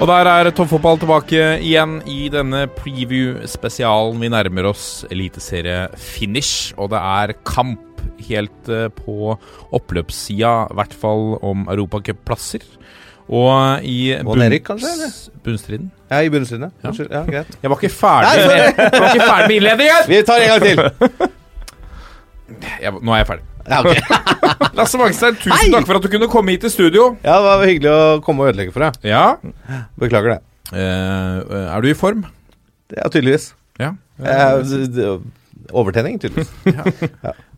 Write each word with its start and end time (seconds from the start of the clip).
Og 0.00 0.08
der 0.08 0.28
er 0.30 0.48
toppfotball 0.56 0.98
tilbake 1.02 1.40
igjen 1.62 1.98
i 2.08 2.24
denne 2.32 2.64
preview-spesialen. 2.78 4.16
Vi 4.22 4.30
nærmer 4.32 4.70
oss 4.70 5.04
eliteserie-finish, 5.12 6.72
og 6.80 6.90
det 6.94 7.00
er 7.02 7.34
kamp 7.46 8.00
helt 8.26 8.70
eh, 8.72 8.88
på 8.96 9.34
oppløpssida, 9.76 10.54
i 10.72 10.78
hvert 10.78 10.96
fall 10.96 11.36
om 11.44 11.68
europacupplasser. 11.70 12.64
Og 13.32 13.84
i 13.86 14.16
bunnstriden. 15.44 15.92
Ja, 16.10 16.18
i 16.24 16.32
bunnstriden. 16.32 16.72
Ja. 16.82 16.88
Unnskyld. 16.90 17.12
Ja, 17.12 17.22
greit. 17.28 17.54
Jeg 17.62 17.70
var 17.70 17.78
ikke 17.78 17.94
ferdig 17.94 18.48
med, 18.48 18.64
jeg 18.80 18.98
var 18.98 19.14
ikke 19.14 19.28
ferdig 19.28 19.46
med 19.46 19.56
innledningen! 19.60 20.08
Vi 20.08 20.22
tar 20.26 20.42
en 20.42 20.52
gang 20.54 20.66
til. 20.66 20.82
Jeg, 22.82 22.92
nå 23.00 23.14
er 23.14 23.22
jeg 23.22 23.26
ferdig. 23.26 23.44
Ja, 23.68 23.80
okay. 23.82 24.00
Lasse 24.78 24.98
Magstein, 25.00 25.36
tusen 25.38 25.54
Hei! 25.54 25.68
takk 25.72 25.86
for 25.88 25.98
at 25.98 26.06
du 26.06 26.10
kunne 26.12 26.28
komme 26.32 26.54
hit 26.54 26.64
til 26.64 26.72
studio. 26.72 27.04
ja, 27.22 27.36
det 27.36 27.44
var 27.46 27.66
hyggelig 27.68 27.92
å 27.92 28.20
komme 28.26 28.44
og 28.44 28.52
ødelegge 28.52 28.74
for 28.74 28.86
deg. 28.86 28.98
Ja. 29.06 29.24
Beklager 30.00 30.34
det. 30.36 30.40
Eh, 30.72 31.52
er 31.68 31.84
du 31.84 31.90
i 31.90 31.96
form? 31.98 32.24
Ja, 32.92 33.06
tydeligvis. 33.12 33.52
Ja. 33.80 33.92
Eh, 34.22 35.14
Overtenning, 35.72 36.18
tydeligvis. 36.22 36.50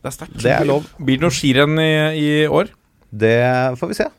Det 0.04 0.10
er 0.10 0.12
sterkt. 0.12 0.36
Det 0.42 0.50
er 0.52 0.66
lov. 0.68 0.84
Blir 1.00 1.16
det 1.16 1.24
noe 1.24 1.32
skirenn 1.32 1.78
i, 1.80 1.92
i 2.20 2.28
år? 2.44 2.68
Det 3.08 3.38
får 3.80 3.88
vi 3.88 3.96
se. 3.96 4.10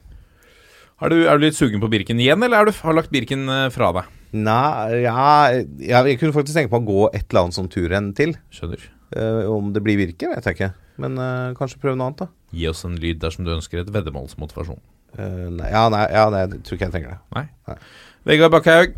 Er 1.04 1.12
du, 1.12 1.18
er 1.28 1.38
du 1.38 1.44
litt 1.46 1.58
sugen 1.58 1.82
på 1.84 1.90
Birken 1.92 2.18
igjen, 2.24 2.42
eller 2.42 2.64
er 2.64 2.72
du, 2.72 2.78
har 2.82 2.96
lagt 2.98 3.12
Birken 3.14 3.46
eh, 3.52 3.68
fra 3.76 3.92
deg? 3.94 4.10
Nei, 4.36 5.04
ja 5.04 5.26
jeg, 5.54 5.68
jeg 5.86 6.18
kunne 6.20 6.36
faktisk 6.36 6.58
tenke 6.58 6.72
på 6.74 6.82
å 6.82 6.88
gå 6.88 7.04
et 7.12 7.28
eller 7.30 7.46
annet 7.46 7.58
sånn 7.60 7.70
turrenn 7.72 8.10
til. 8.18 8.34
Skjønner. 8.56 8.88
Eh, 9.14 9.44
om 9.52 9.70
det 9.76 9.84
blir 9.86 10.00
Birken, 10.02 10.34
vet 10.34 10.50
jeg 10.50 10.58
ikke. 10.58 10.72
Men 11.02 11.20
uh, 11.20 11.54
kanskje 11.58 11.82
prøve 11.82 12.00
noe 12.00 12.12
annet, 12.12 12.26
da. 12.26 12.56
Gi 12.56 12.68
oss 12.72 12.86
en 12.88 12.96
lyd 13.02 13.20
dersom 13.24 13.48
du 13.48 13.54
ønsker 13.56 13.82
et 13.82 13.92
veddemålsmotivasjon. 13.92 14.82
Uh, 15.16 15.48
nei, 15.56 15.70
ja, 15.72 15.86
nei, 15.92 16.06
ja, 16.12 16.26
nei, 16.32 16.44
jeg 16.46 16.64
tror 16.68 16.78
ikke 16.78 16.88
jeg 16.88 16.96
trenger 16.96 17.16
det. 17.16 17.22
Nei. 17.36 17.46
Nei. 17.70 17.78
Vegard 18.26 18.56
Bakkhaug, 18.56 18.96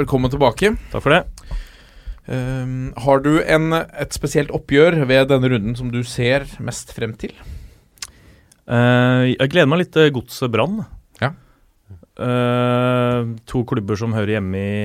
velkommen 0.00 0.32
tilbake. 0.32 0.72
Takk 0.92 1.04
for 1.04 1.14
det. 1.14 1.24
Ehm, 2.28 2.90
har 3.00 3.22
du 3.24 3.38
en, 3.40 3.72
et 3.72 4.12
spesielt 4.12 4.52
oppgjør 4.52 5.00
ved 5.08 5.30
denne 5.30 5.48
runden 5.48 5.76
som 5.78 5.92
du 5.92 6.02
ser 6.04 6.44
mest 6.60 6.92
frem 6.96 7.14
til? 7.16 7.32
Uh, 8.68 9.32
jeg 9.32 9.48
gleder 9.48 9.68
meg 9.70 9.80
litt 9.80 9.94
til 9.96 10.10
Godset 10.12 10.52
Brann. 10.52 10.82
Ja. 11.22 11.32
Uh, 12.20 13.32
to 13.48 13.62
klubber 13.68 13.96
som 13.96 14.12
hører 14.12 14.36
hjemme 14.36 14.60
i 14.60 14.82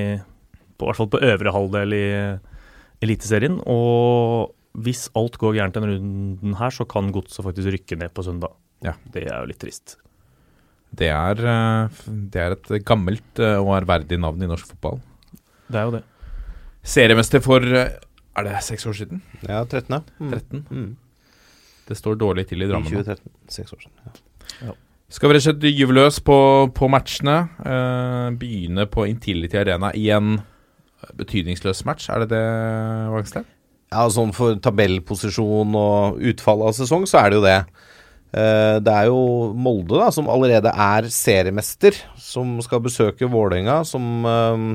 på, 0.77 0.85
i 0.85 0.87
hvert 0.87 1.01
fall 1.01 1.11
på 1.11 1.19
øvre 1.19 1.53
halvdel 1.53 1.97
i 1.97 2.05
Eliteserien. 3.03 3.59
Og 3.67 4.53
hvis 4.73 5.07
alt 5.19 5.37
går 5.37 5.53
gærent 5.59 5.75
denne 5.77 5.91
runden 5.93 6.55
her, 6.57 6.69
så 6.73 6.85
kan 6.89 7.11
Godset 7.13 7.45
faktisk 7.45 7.69
rykke 7.75 7.97
ned 7.99 8.13
på 8.15 8.23
søndag. 8.25 8.55
Ja. 8.83 8.95
Det 9.13 9.27
er 9.29 9.43
jo 9.43 9.49
litt 9.51 9.59
trist. 9.61 9.97
Det 10.93 11.09
er, 11.09 11.39
eh, 11.39 12.01
det 12.33 12.41
er 12.41 12.55
et 12.57 12.85
gammelt 12.85 13.39
eh, 13.41 13.57
og 13.61 13.71
ærverdig 13.79 14.19
navn 14.21 14.41
i 14.43 14.49
norsk 14.49 14.67
fotball. 14.73 14.99
Det 15.69 15.79
er 15.79 15.87
jo 15.87 15.93
det. 15.95 16.03
Seriemester 16.83 17.41
for 17.41 17.63
eh, 17.63 17.93
Er 18.35 18.43
det 18.47 18.63
seks 18.65 18.85
år 18.89 18.93
siden? 18.97 19.21
Ja, 19.47 19.63
13. 19.63 19.93
ja. 19.93 20.01
Mm. 20.19 20.31
13? 20.33 20.65
Mm. 20.69 20.91
Det 21.87 21.97
står 21.97 22.15
dårlig 22.17 22.47
til 22.49 22.61
i 22.61 22.65
I 22.65 22.69
Drammen 22.71 22.89
nå. 22.91 23.03
2013. 23.03 23.31
Seks 23.49 23.73
år 23.73 23.81
siden. 23.85 24.21
Ja. 24.63 24.73
Skal 25.13 25.29
vi 25.29 25.35
rett 25.35 25.43
og 25.43 25.47
slett 25.51 25.65
gyve 25.77 25.93
løs 25.93 26.17
på, 26.25 26.37
på 26.73 26.89
matchene. 26.89 27.37
eh, 27.61 28.29
begynne 28.41 28.85
på 28.89 29.05
Intility 29.09 29.57
Arena 29.61 29.91
i 29.93 30.07
en 30.15 30.39
betydningsløs 31.19 31.83
match. 31.85 32.09
Er 32.09 32.23
det 32.23 32.29
det, 32.33 32.43
Wangstein? 33.13 33.45
Ja, 33.93 34.07
sånn 34.09 34.33
for 34.33 34.57
tabellposisjon 34.63 35.75
og 35.77 36.21
utfall 36.33 36.63
av 36.65 36.73
sesong, 36.77 37.05
så 37.09 37.21
er 37.21 37.29
det 37.33 37.37
jo 37.39 37.43
det. 37.45 37.57
Eh, 38.33 38.79
Det 38.81 38.93
er 38.93 39.05
jo 39.11 39.53
Molde, 39.53 39.99
da, 40.01 40.07
som 40.11 40.25
allerede 40.33 40.71
er 40.73 41.05
seriemester, 41.13 41.93
som 42.17 42.55
skal 42.65 42.81
besøke 42.81 43.29
Vålerenga, 43.29 43.83
som 43.85 44.25
eh, 44.25 44.65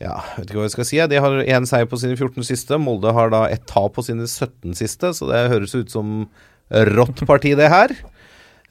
Ja, 0.00 0.16
vet 0.38 0.48
ikke 0.48 0.56
hva 0.62 0.64
jeg 0.66 0.74
skal 0.74 0.88
si. 0.88 0.98
De 1.12 1.18
har 1.20 1.42
én 1.44 1.66
seier 1.68 1.86
på 1.86 1.98
sine 2.00 2.16
14 2.16 2.42
siste. 2.48 2.78
Molde 2.80 3.12
har 3.12 3.28
da 3.30 3.44
ett 3.52 3.66
tap 3.68 3.92
på 3.98 4.02
sine 4.06 4.24
17 4.26 4.72
siste, 4.74 5.10
så 5.14 5.28
det 5.28 5.42
høres 5.52 5.74
ut 5.76 5.92
som 5.92 6.24
rått 6.72 7.20
parti, 7.28 7.52
det 7.58 7.68
her. 7.70 7.92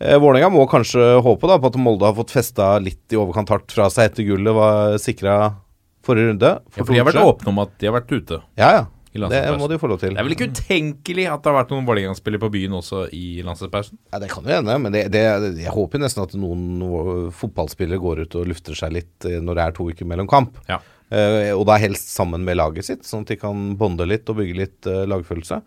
Eh, 0.02 0.18
Vålerenga 0.18 0.50
må 0.52 0.66
kanskje 0.72 1.20
håpe 1.22 1.48
da 1.48 1.60
på 1.62 1.70
at 1.70 1.78
Molde 1.80 2.08
har 2.08 2.16
fått 2.18 2.32
festa 2.34 2.74
litt 2.82 3.14
i 3.14 3.20
overkant 3.20 3.52
hardt 3.54 3.72
fra 3.76 3.90
seg 3.94 4.10
etter 4.10 4.26
gullet 4.28 4.56
var 4.58 4.98
sikra 4.98 5.36
forrige 6.08 6.32
runde. 6.34 6.52
Ja, 6.74 6.84
for 6.84 6.94
de 6.96 7.02
har 7.04 7.10
vært 7.12 7.22
åpne 7.28 7.52
om 7.54 7.60
at 7.62 7.74
de 7.78 7.88
har 7.92 7.96
vært 8.00 8.12
ute. 8.16 8.42
Ja, 8.58 8.70
ja. 8.80 8.86
I 9.10 9.22
Det 9.26 9.58
må 9.58 9.68
de 9.72 9.80
få 9.82 9.90
lov 9.90 10.02
til. 10.04 10.14
Det 10.14 10.22
er 10.22 10.28
vel 10.28 10.36
ikke 10.36 10.50
utenkelig 10.52 11.26
at 11.32 11.42
det 11.42 11.50
har 11.50 11.58
vært 11.58 11.72
noen 11.74 11.88
Vålerenga-spillere 11.88 12.44
på 12.44 12.52
byen 12.54 12.76
også 12.78 13.08
i 13.16 13.42
landslagspausen? 13.46 13.98
Ja, 14.12 14.20
Det 14.22 14.30
kan 14.30 14.46
jo 14.46 14.54
hende, 14.54 14.76
men 14.84 14.94
det, 14.94 15.08
det, 15.16 15.24
jeg 15.64 15.74
håper 15.74 16.04
nesten 16.04 16.22
at 16.28 16.36
noen 16.38 17.32
fotballspillere 17.34 18.02
går 18.02 18.24
ut 18.26 18.38
og 18.38 18.52
lufter 18.52 18.78
seg 18.78 18.94
litt 19.00 19.26
eh, 19.26 19.40
når 19.42 19.58
det 19.58 19.66
er 19.66 19.76
to 19.80 19.90
uker 19.90 20.10
mellom 20.10 20.30
kamp. 20.30 20.62
Ja. 20.70 20.78
Uh, 21.10 21.56
og 21.56 21.64
da 21.66 21.80
helst 21.82 22.12
sammen 22.14 22.44
med 22.46 22.60
laget 22.60 22.86
sitt, 22.86 23.08
sånn 23.08 23.24
at 23.26 23.32
de 23.32 23.40
kan 23.42 23.72
bonde 23.80 24.06
litt 24.06 24.30
og 24.30 24.38
bygge 24.38 24.58
litt 24.60 24.90
uh, 24.90 25.08
lagfølelse. 25.10 25.58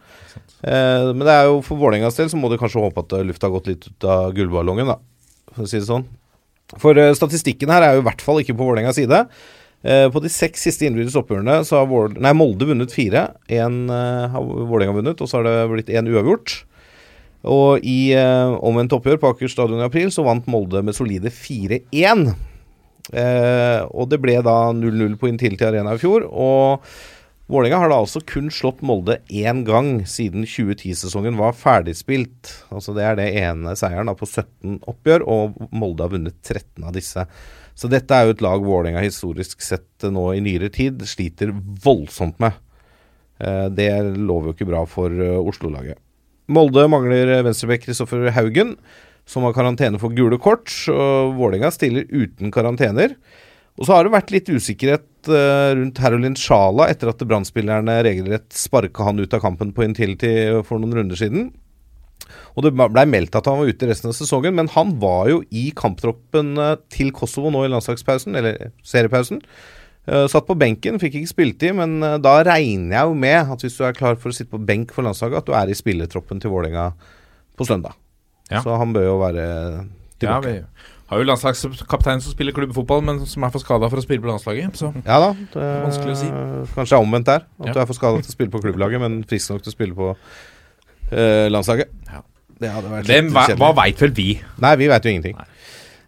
Uh, 0.62 1.10
men 1.10 1.24
det 1.26 1.34
er 1.34 1.48
jo 1.48 1.56
for 1.66 1.80
Vålerengas 1.80 2.20
del 2.20 2.30
så 2.30 2.38
må 2.38 2.46
du 2.46 2.54
kanskje 2.60 2.84
håpe 2.84 3.02
at 3.02 3.16
lufta 3.26 3.48
har 3.48 3.56
gått 3.56 3.72
litt 3.72 3.88
ut 3.88 4.06
av 4.06 4.28
gullballongen, 4.36 4.92
da, 4.92 5.00
for 5.50 5.66
å 5.66 5.72
si 5.72 5.80
det 5.80 5.88
sånn. 5.88 6.06
For 6.78 6.94
statistikken 7.18 7.74
her 7.74 7.82
er 7.84 7.98
jo 7.98 8.04
i 8.04 8.06
hvert 8.06 8.22
fall 8.22 8.38
ikke 8.40 8.54
på 8.54 8.70
Vålerengas 8.70 9.00
side. 9.00 9.18
Eh, 9.82 10.08
på 10.14 10.22
de 10.22 10.30
seks 10.30 10.62
siste 10.68 10.86
innbyrdes 10.86 11.16
oppgjørene 11.18 11.60
så 11.66 11.80
har 11.80 11.88
Vål 11.90 12.18
nei, 12.22 12.34
Molde 12.38 12.68
vunnet 12.68 12.94
fire. 12.94 13.28
Én 13.50 13.84
uh, 13.90 14.30
har 14.30 14.44
Vålerenga 14.46 14.94
vunnet, 15.00 15.22
og 15.22 15.30
så 15.30 15.40
har 15.40 15.48
det 15.48 15.56
blitt 15.72 15.90
én 15.90 16.10
uavgjort. 16.10 16.62
Og 17.42 17.82
i 17.82 18.12
eh, 18.14 18.52
omvendt 18.62 18.94
oppgjør 18.94 19.18
på 19.18 19.32
Aker 19.32 19.50
stadion 19.50 19.82
i 19.82 19.88
april 19.88 20.12
så 20.14 20.22
vant 20.26 20.46
Molde 20.50 20.82
med 20.86 20.94
solide 20.94 21.32
4-1. 21.34 22.28
Eh, 23.10 23.80
og 23.90 24.12
det 24.12 24.20
ble 24.22 24.36
da 24.46 24.58
0-0 24.76 25.16
på 25.18 25.30
Intility 25.30 25.66
Arena 25.66 25.96
i 25.96 26.02
fjor. 26.02 26.28
Og 26.30 26.86
Vålerenga 27.50 27.80
har 27.82 27.90
da 27.90 27.98
altså 28.00 28.22
kun 28.24 28.46
slått 28.54 28.84
Molde 28.86 29.18
én 29.26 29.64
gang 29.66 30.04
siden 30.08 30.46
2010-sesongen 30.46 31.40
var 31.40 31.58
ferdigspilt. 31.58 32.52
Altså 32.70 32.94
Det 32.96 33.08
er 33.08 33.18
det 33.18 33.32
ene 33.42 33.74
seieren 33.78 34.08
da 34.08 34.14
på 34.16 34.28
17 34.28 34.78
oppgjør, 34.88 35.26
og 35.26 35.58
Molde 35.74 36.06
har 36.06 36.14
vunnet 36.14 36.38
13 36.46 36.86
av 36.86 36.94
disse. 36.94 37.26
Så 37.82 37.90
dette 37.90 38.14
er 38.14 38.28
jo 38.28 38.36
et 38.36 38.42
lag 38.44 38.62
Vålerenga 38.62 39.00
historisk 39.02 39.62
sett 39.64 40.04
nå 40.06 40.28
i 40.36 40.42
nyere 40.44 40.68
tid 40.70 41.02
sliter 41.08 41.50
voldsomt 41.82 42.38
med. 42.42 42.54
Eh, 43.42 43.66
det 43.74 43.90
lover 44.14 44.52
jo 44.52 44.54
ikke 44.54 44.68
bra 44.70 44.84
for 44.86 45.10
eh, 45.10 45.38
Oslo-laget. 45.40 45.98
Molde 46.52 46.84
mangler 46.90 47.40
venstrebekk 47.42 47.88
Kristoffer 47.88 48.28
Haugen, 48.36 48.76
som 49.26 49.42
har 49.46 49.54
karantene 49.56 49.98
for 49.98 50.14
gule 50.14 50.38
kort. 50.42 50.70
Og 50.94 51.34
Vålerenga 51.40 51.72
stiller 51.74 52.06
uten 52.06 52.54
karantener. 52.54 53.16
Og 53.80 53.88
så 53.88 53.96
har 53.96 54.06
det 54.06 54.14
vært 54.14 54.30
litt 54.30 54.52
usikkerhet 54.52 55.32
eh, 55.32 55.72
rundt 55.80 55.98
Herolin 56.04 56.38
Sjala 56.38 56.86
etter 56.92 57.10
at 57.10 57.26
Brann-spillerne 57.26 57.98
regelrett 58.06 58.54
sparka 58.54 59.10
han 59.10 59.18
ut 59.18 59.34
av 59.34 59.42
kampen 59.42 59.74
på 59.74 59.88
Intility 59.88 60.62
for 60.68 60.78
noen 60.78 61.00
runder 61.00 61.18
siden. 61.18 61.50
Og 62.56 62.64
det 62.66 62.72
blei 62.76 63.04
meldt 63.08 63.34
at 63.38 63.46
han 63.50 63.58
var 63.60 63.66
ute 63.70 63.88
resten 63.90 64.10
av 64.10 64.16
sesongen, 64.16 64.54
men 64.54 64.68
han 64.74 64.94
var 65.02 65.28
jo 65.32 65.42
i 65.50 65.70
kamptroppen 65.76 66.56
eh, 66.58 66.74
til 66.92 67.12
Kosovo 67.16 67.50
nå 67.54 67.64
i 67.66 67.70
landslagspausen, 67.72 68.36
eller 68.38 68.70
seriepausen. 68.86 69.42
Eh, 70.08 70.26
satt 70.26 70.46
på 70.48 70.56
benken, 70.58 70.98
fikk 70.98 71.20
ikke 71.20 71.30
spilletid, 71.30 71.76
men 71.78 72.02
eh, 72.02 72.18
da 72.18 72.38
regner 72.42 72.96
jeg 72.96 73.10
jo 73.12 73.14
med 73.14 73.52
at 73.56 73.60
hvis 73.66 73.76
du 73.78 73.84
er 73.86 73.92
klar 73.98 74.16
for 74.18 74.32
å 74.32 74.36
sitte 74.36 74.50
på 74.56 74.62
benk 74.66 74.90
for 74.96 75.06
landslaget, 75.06 75.42
at 75.44 75.46
du 75.46 75.52
er 75.54 75.70
i 75.70 75.78
spillertroppen 75.78 76.40
til 76.42 76.50
Vålerenga 76.50 76.88
på 77.58 77.66
søndag. 77.68 77.94
Ja. 78.50 78.60
Så 78.64 78.74
han 78.80 78.92
bør 78.92 79.06
jo 79.06 79.18
være 79.22 79.44
Ja, 79.46 79.84
tilbake. 80.40 80.50
vi 80.52 80.58
har 81.12 81.20
jo 81.20 81.26
landslagskaptein 81.28 82.20
som 82.24 82.32
spiller 82.32 82.54
klubbfotball, 82.56 83.02
men 83.04 83.18
som 83.28 83.44
er 83.44 83.50
for 83.52 83.60
skada 83.60 83.88
for 83.92 84.00
å 84.00 84.04
spille 84.04 84.22
på 84.24 84.30
landslaget. 84.30 84.74
Så 84.80 84.90
Ja 85.06 85.18
da. 85.20 85.32
Det, 85.52 85.66
Vanskelig 85.84 86.14
å 86.14 86.20
si. 86.20 86.28
Kanskje 86.74 86.98
omvendt 87.02 87.26
der. 87.28 87.44
At 87.60 87.66
Ja. 87.68 87.72
du 87.74 87.80
er 87.82 87.86
for 87.86 87.94
skada 87.98 88.22
til 88.22 88.32
å 88.32 88.36
spille 88.36 88.50
på 88.50 88.62
klubblaget, 88.64 89.00
men 89.00 89.22
frisk 89.24 89.50
nok 89.52 89.62
til 89.62 89.72
å 89.72 89.76
spille 89.76 89.94
på 89.94 90.16
landslaget. 91.12 91.90
Ja. 92.08 92.22
Det 92.62 92.70
hadde 92.70 92.90
vært 92.92 93.10
Hvem, 93.10 93.32
hva, 93.34 93.46
hva 93.58 93.72
veit 93.82 94.00
vel 94.00 94.12
vi? 94.16 94.28
Nei, 94.62 94.76
vi 94.80 94.88
veit 94.90 95.06
jo 95.06 95.12
ingenting. 95.12 95.40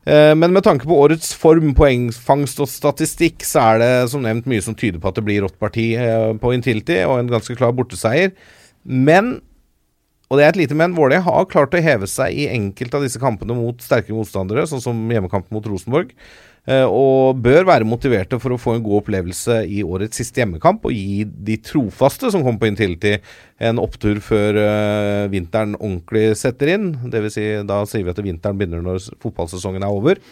Eh, 0.05 0.35
men 0.37 0.53
med 0.53 0.65
tanke 0.67 0.89
på 0.89 0.99
årets 1.01 1.33
form, 1.41 1.73
poengfangst 1.77 2.61
og 2.61 2.69
statistikk, 2.69 3.45
så 3.47 3.71
er 3.71 3.81
det 3.81 3.93
som 4.13 4.25
nevnt 4.25 4.49
mye 4.51 4.65
som 4.65 4.77
tyder 4.77 5.01
på 5.01 5.11
at 5.11 5.19
det 5.19 5.25
blir 5.27 5.45
rått 5.47 5.57
parti 5.61 5.93
eh, 5.97 6.31
på 6.41 6.53
Intility, 6.57 7.01
og 7.09 7.23
en 7.23 7.33
ganske 7.33 7.57
klar 7.59 7.73
borteseier. 7.77 8.35
Men 8.85 9.39
Og 10.35 10.41
det 10.41 10.49
er 10.49 10.51
et 10.51 10.65
lite 10.65 10.75
men. 10.75 10.97
Vålerenga 10.97 11.29
har 11.29 11.45
klart 11.47 11.77
å 11.79 11.83
heve 11.83 12.09
seg 12.11 12.35
i 12.35 12.49
enkelte 12.51 12.99
av 12.99 13.05
disse 13.07 13.21
kampene 13.23 13.55
mot 13.55 13.79
sterkere 13.83 14.17
motstandere, 14.19 14.65
sånn 14.67 14.83
som 14.83 15.05
hjemmekampen 15.15 15.55
mot 15.55 15.69
Rosenborg. 15.71 16.11
Eh, 16.65 16.89
og 16.89 17.39
bør 17.45 17.69
være 17.69 17.87
motiverte 17.87 18.39
for 18.43 18.55
å 18.55 18.59
få 18.59 18.75
en 18.75 18.83
god 18.83 19.03
opplevelse 19.03 19.61
i 19.69 19.83
årets 19.85 20.17
siste 20.19 20.41
hjemmekamp 20.41 20.87
og 20.89 20.97
gi 20.97 21.23
de 21.23 21.59
trofaste 21.61 22.31
som 22.33 22.43
kommer 22.43 22.63
på 22.63 22.71
Intility, 22.71 23.19
en 23.63 23.79
opptur 23.83 24.19
før 24.25 24.59
eh, 24.63 25.27
vinteren 25.31 25.77
ordentlig 25.77 26.33
setter 26.41 26.73
inn. 26.75 26.91
Dvs. 27.05 27.37
Si, 27.37 27.47
da 27.69 27.79
sier 27.87 28.09
vi 28.09 28.15
at 28.17 28.23
vinteren 28.25 28.59
begynner 28.59 28.83
når 28.83 29.07
fotballsesongen 29.23 29.87
er 29.87 29.95
over. 29.95 30.23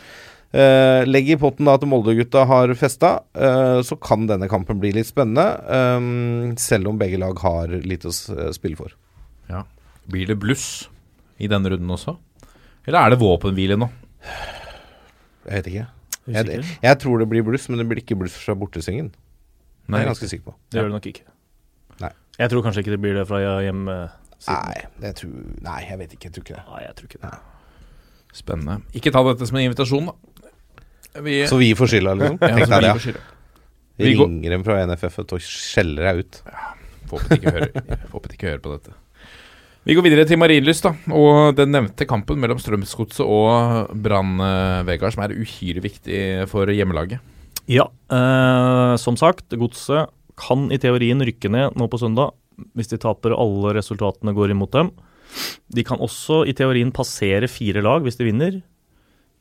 Uh, 0.52 1.00
legg 1.08 1.30
i 1.32 1.38
potten 1.40 1.64
da 1.64 1.78
at 1.78 1.84
Molde-gutta 1.88 2.42
har 2.44 2.74
festa, 2.76 3.14
uh, 3.40 3.78
så 3.80 3.96
kan 3.96 4.26
denne 4.28 4.50
kampen 4.52 4.82
bli 4.82 4.90
litt 4.98 5.08
spennende. 5.08 5.46
Um, 5.64 6.52
selv 6.60 6.90
om 6.90 7.00
begge 7.00 7.22
lag 7.22 7.40
har 7.40 7.72
lite 7.80 8.12
å 8.12 8.52
spille 8.52 8.76
for. 8.76 8.92
Ja. 10.02 10.12
Blir 10.12 10.26
det 10.32 10.38
bluss 10.42 10.66
i 11.38 11.48
denne 11.50 11.70
runden 11.72 11.90
også? 11.94 12.16
Eller 12.86 12.98
er 13.06 13.14
det 13.14 13.20
våpenhvile 13.22 13.76
nå? 13.78 13.88
Jeg 15.46 15.58
vet 15.58 15.68
ikke. 15.70 15.86
Jeg, 16.30 16.64
jeg 16.82 16.98
tror 17.02 17.18
det 17.18 17.28
blir 17.30 17.42
bluss, 17.46 17.68
men 17.70 17.80
det 17.82 17.86
blir 17.90 18.02
ikke 18.02 18.18
bluss 18.18 18.34
fra 18.38 18.54
bortesvingen. 18.58 19.10
Det 19.12 19.90
Nei, 19.90 19.98
er 20.00 20.04
jeg 20.04 20.10
ganske 20.12 20.28
sikker 20.30 20.50
på. 20.50 20.56
Det 20.70 20.78
gjør 20.78 20.90
det 20.90 20.94
nok 20.96 21.08
ikke. 21.10 21.24
Nei. 22.02 22.10
Jeg 22.38 22.52
tror 22.52 22.66
kanskje 22.66 22.84
ikke 22.84 22.94
det 22.94 23.00
blir 23.02 23.16
det 23.18 23.24
fra 23.30 23.40
hjemme. 23.62 23.96
Nei, 24.46 24.76
det 25.02 25.14
tror, 25.18 25.32
nei, 25.66 25.80
jeg 25.88 25.98
vet 26.02 26.14
ikke. 26.16 26.28
Jeg 26.28 26.36
tror 26.36 26.46
ikke 26.46 26.58
det. 26.58 26.64
Nei, 26.68 26.82
jeg 26.86 26.94
tror 26.98 27.10
ikke 27.10 27.22
det. 27.22 27.32
Spennende. 28.32 28.76
Ikke 28.98 29.12
ta 29.14 29.22
dette 29.26 29.48
som 29.50 29.58
en 29.58 29.66
invitasjon, 29.66 30.10
da. 30.10 30.16
Vi, 31.22 31.42
Så 31.50 31.58
vi 31.60 31.72
får 31.76 31.90
skylda, 31.92 32.14
liksom? 32.16 32.38
Ja, 32.42 32.54
Tenk 32.56 32.70
deg 32.72 32.86
vi 32.86 33.12
det. 33.12 33.24
Vi 34.00 34.14
ringer 34.16 34.54
dem 34.56 34.62
fra 34.64 34.78
NFF 34.88 35.18
og 35.26 35.34
skjeller 35.44 36.08
deg 36.08 36.22
ut. 36.22 36.38
Håpet 37.12 37.34
ikke 37.36 37.52
hører, 37.52 37.82
håpet 38.14 38.32
de 38.32 38.38
ikke 38.38 38.48
hører 38.48 38.62
på 38.64 38.72
dette. 38.78 38.94
Vi 39.82 39.96
går 39.98 40.04
videre 40.06 40.22
til 40.30 40.38
Marienlyst 40.38 40.84
da, 40.86 40.92
og 41.10 41.56
den 41.58 41.72
nevnte 41.74 42.06
kampen 42.06 42.38
mellom 42.38 42.60
Strømsgodset 42.62 43.24
og 43.26 43.88
Brann 43.98 44.38
eh, 44.38 44.82
Vegard, 44.86 45.10
som 45.10 45.24
er 45.24 45.34
uhyre 45.34 45.82
viktig 45.82 46.20
for 46.52 46.70
hjemmelaget. 46.70 47.18
Ja, 47.66 47.88
eh, 47.90 48.92
som 49.02 49.18
sagt, 49.18 49.50
Godset 49.58 50.12
kan 50.38 50.68
i 50.70 50.78
teorien 50.78 51.18
rykke 51.26 51.50
ned 51.50 51.74
nå 51.74 51.88
på 51.90 51.98
søndag 51.98 52.30
hvis 52.78 52.92
de 52.92 53.00
taper 53.02 53.34
alle 53.34 53.72
resultatene 53.74 54.34
går 54.36 54.54
imot 54.54 54.70
dem. 54.76 54.92
De 55.74 55.82
kan 55.82 55.98
også 55.98 56.44
i 56.46 56.54
teorien 56.54 56.92
passere 56.94 57.48
fire 57.50 57.82
lag 57.82 58.06
hvis 58.06 58.20
de 58.20 58.28
vinner. 58.28 58.60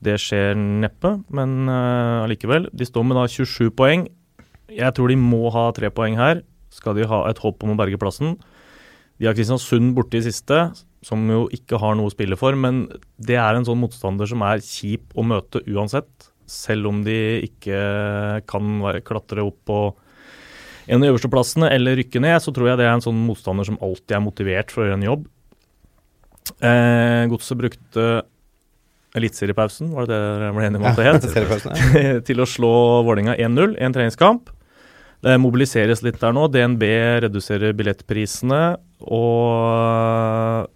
Det 0.01 0.15
skjer 0.17 0.57
neppe, 0.57 1.19
men 1.29 1.69
eh, 1.69 2.33
de 2.73 2.89
står 2.89 3.05
med 3.05 3.19
da 3.19 3.27
27 3.29 3.69
poeng. 3.77 4.07
Jeg 4.73 4.97
tror 4.97 5.13
de 5.13 5.21
må 5.21 5.51
ha 5.53 5.67
tre 5.77 5.93
poeng 5.93 6.17
her. 6.17 6.41
Skal 6.73 6.97
de 6.97 7.05
ha 7.05 7.27
et 7.29 7.43
håp 7.45 7.61
om 7.61 7.75
å 7.75 7.77
berge 7.77 8.01
plassen. 8.01 8.39
De 9.21 9.27
har 9.29 9.37
Kristiansund 9.37 9.93
borte 9.93 10.17
i 10.17 10.23
siste, 10.25 10.57
som 11.05 11.27
jo 11.29 11.43
ikke 11.53 11.77
har 11.81 11.93
noe 11.97 12.09
å 12.09 12.13
spille 12.13 12.37
for. 12.39 12.57
Men 12.57 12.87
det 13.21 13.37
er 13.37 13.53
en 13.57 13.67
sånn 13.67 13.77
motstander 13.77 14.29
som 14.29 14.41
er 14.47 14.63
kjip 14.65 15.13
å 15.13 15.25
møte 15.25 15.61
uansett. 15.69 16.31
Selv 16.49 16.89
om 16.89 17.03
de 17.05 17.19
ikke 17.45 17.81
kan 18.49 18.81
klatre 19.05 19.45
opp 19.45 19.59
på 19.69 19.83
en 20.89 20.97
av 20.97 21.05
de 21.05 21.11
øverste 21.11 21.29
plassene 21.31 21.69
eller 21.71 21.99
rykke 21.99 22.21
ned, 22.23 22.41
så 22.41 22.49
tror 22.55 22.71
jeg 22.71 22.81
det 22.81 22.87
er 22.87 22.95
en 22.97 23.05
sånn 23.05 23.19
motstander 23.27 23.69
som 23.69 23.77
alltid 23.85 24.17
er 24.17 24.25
motivert 24.25 24.73
for 24.73 24.83
å 24.83 24.89
gjøre 24.89 24.97
en 24.97 25.05
jobb. 25.05 25.29
Eh, 26.65 27.21
Godset 27.29 27.59
brukte 27.61 28.07
eliteseriepausen, 29.15 29.91
var 29.93 30.09
det 30.09 30.17
det 30.17 30.31
dere 30.39 30.51
ble 30.55 30.65
enige 30.65 30.81
om 30.81 30.89
at 30.89 30.97
det 30.97 31.07
het? 31.07 31.29
Ja. 32.01 32.17
til 32.27 32.41
å 32.41 32.49
slå 32.49 32.73
Vålerenga 33.05 33.37
1-0 33.37 33.77
i 33.77 33.85
en 33.85 33.95
treningskamp. 33.95 34.49
Det 35.21 35.37
mobiliseres 35.37 36.01
litt 36.01 36.17
der 36.21 36.33
nå. 36.33 36.47
DNB 36.49 36.83
reduserer 37.27 37.75
billettprisene. 37.77 38.61
Og 39.07 40.67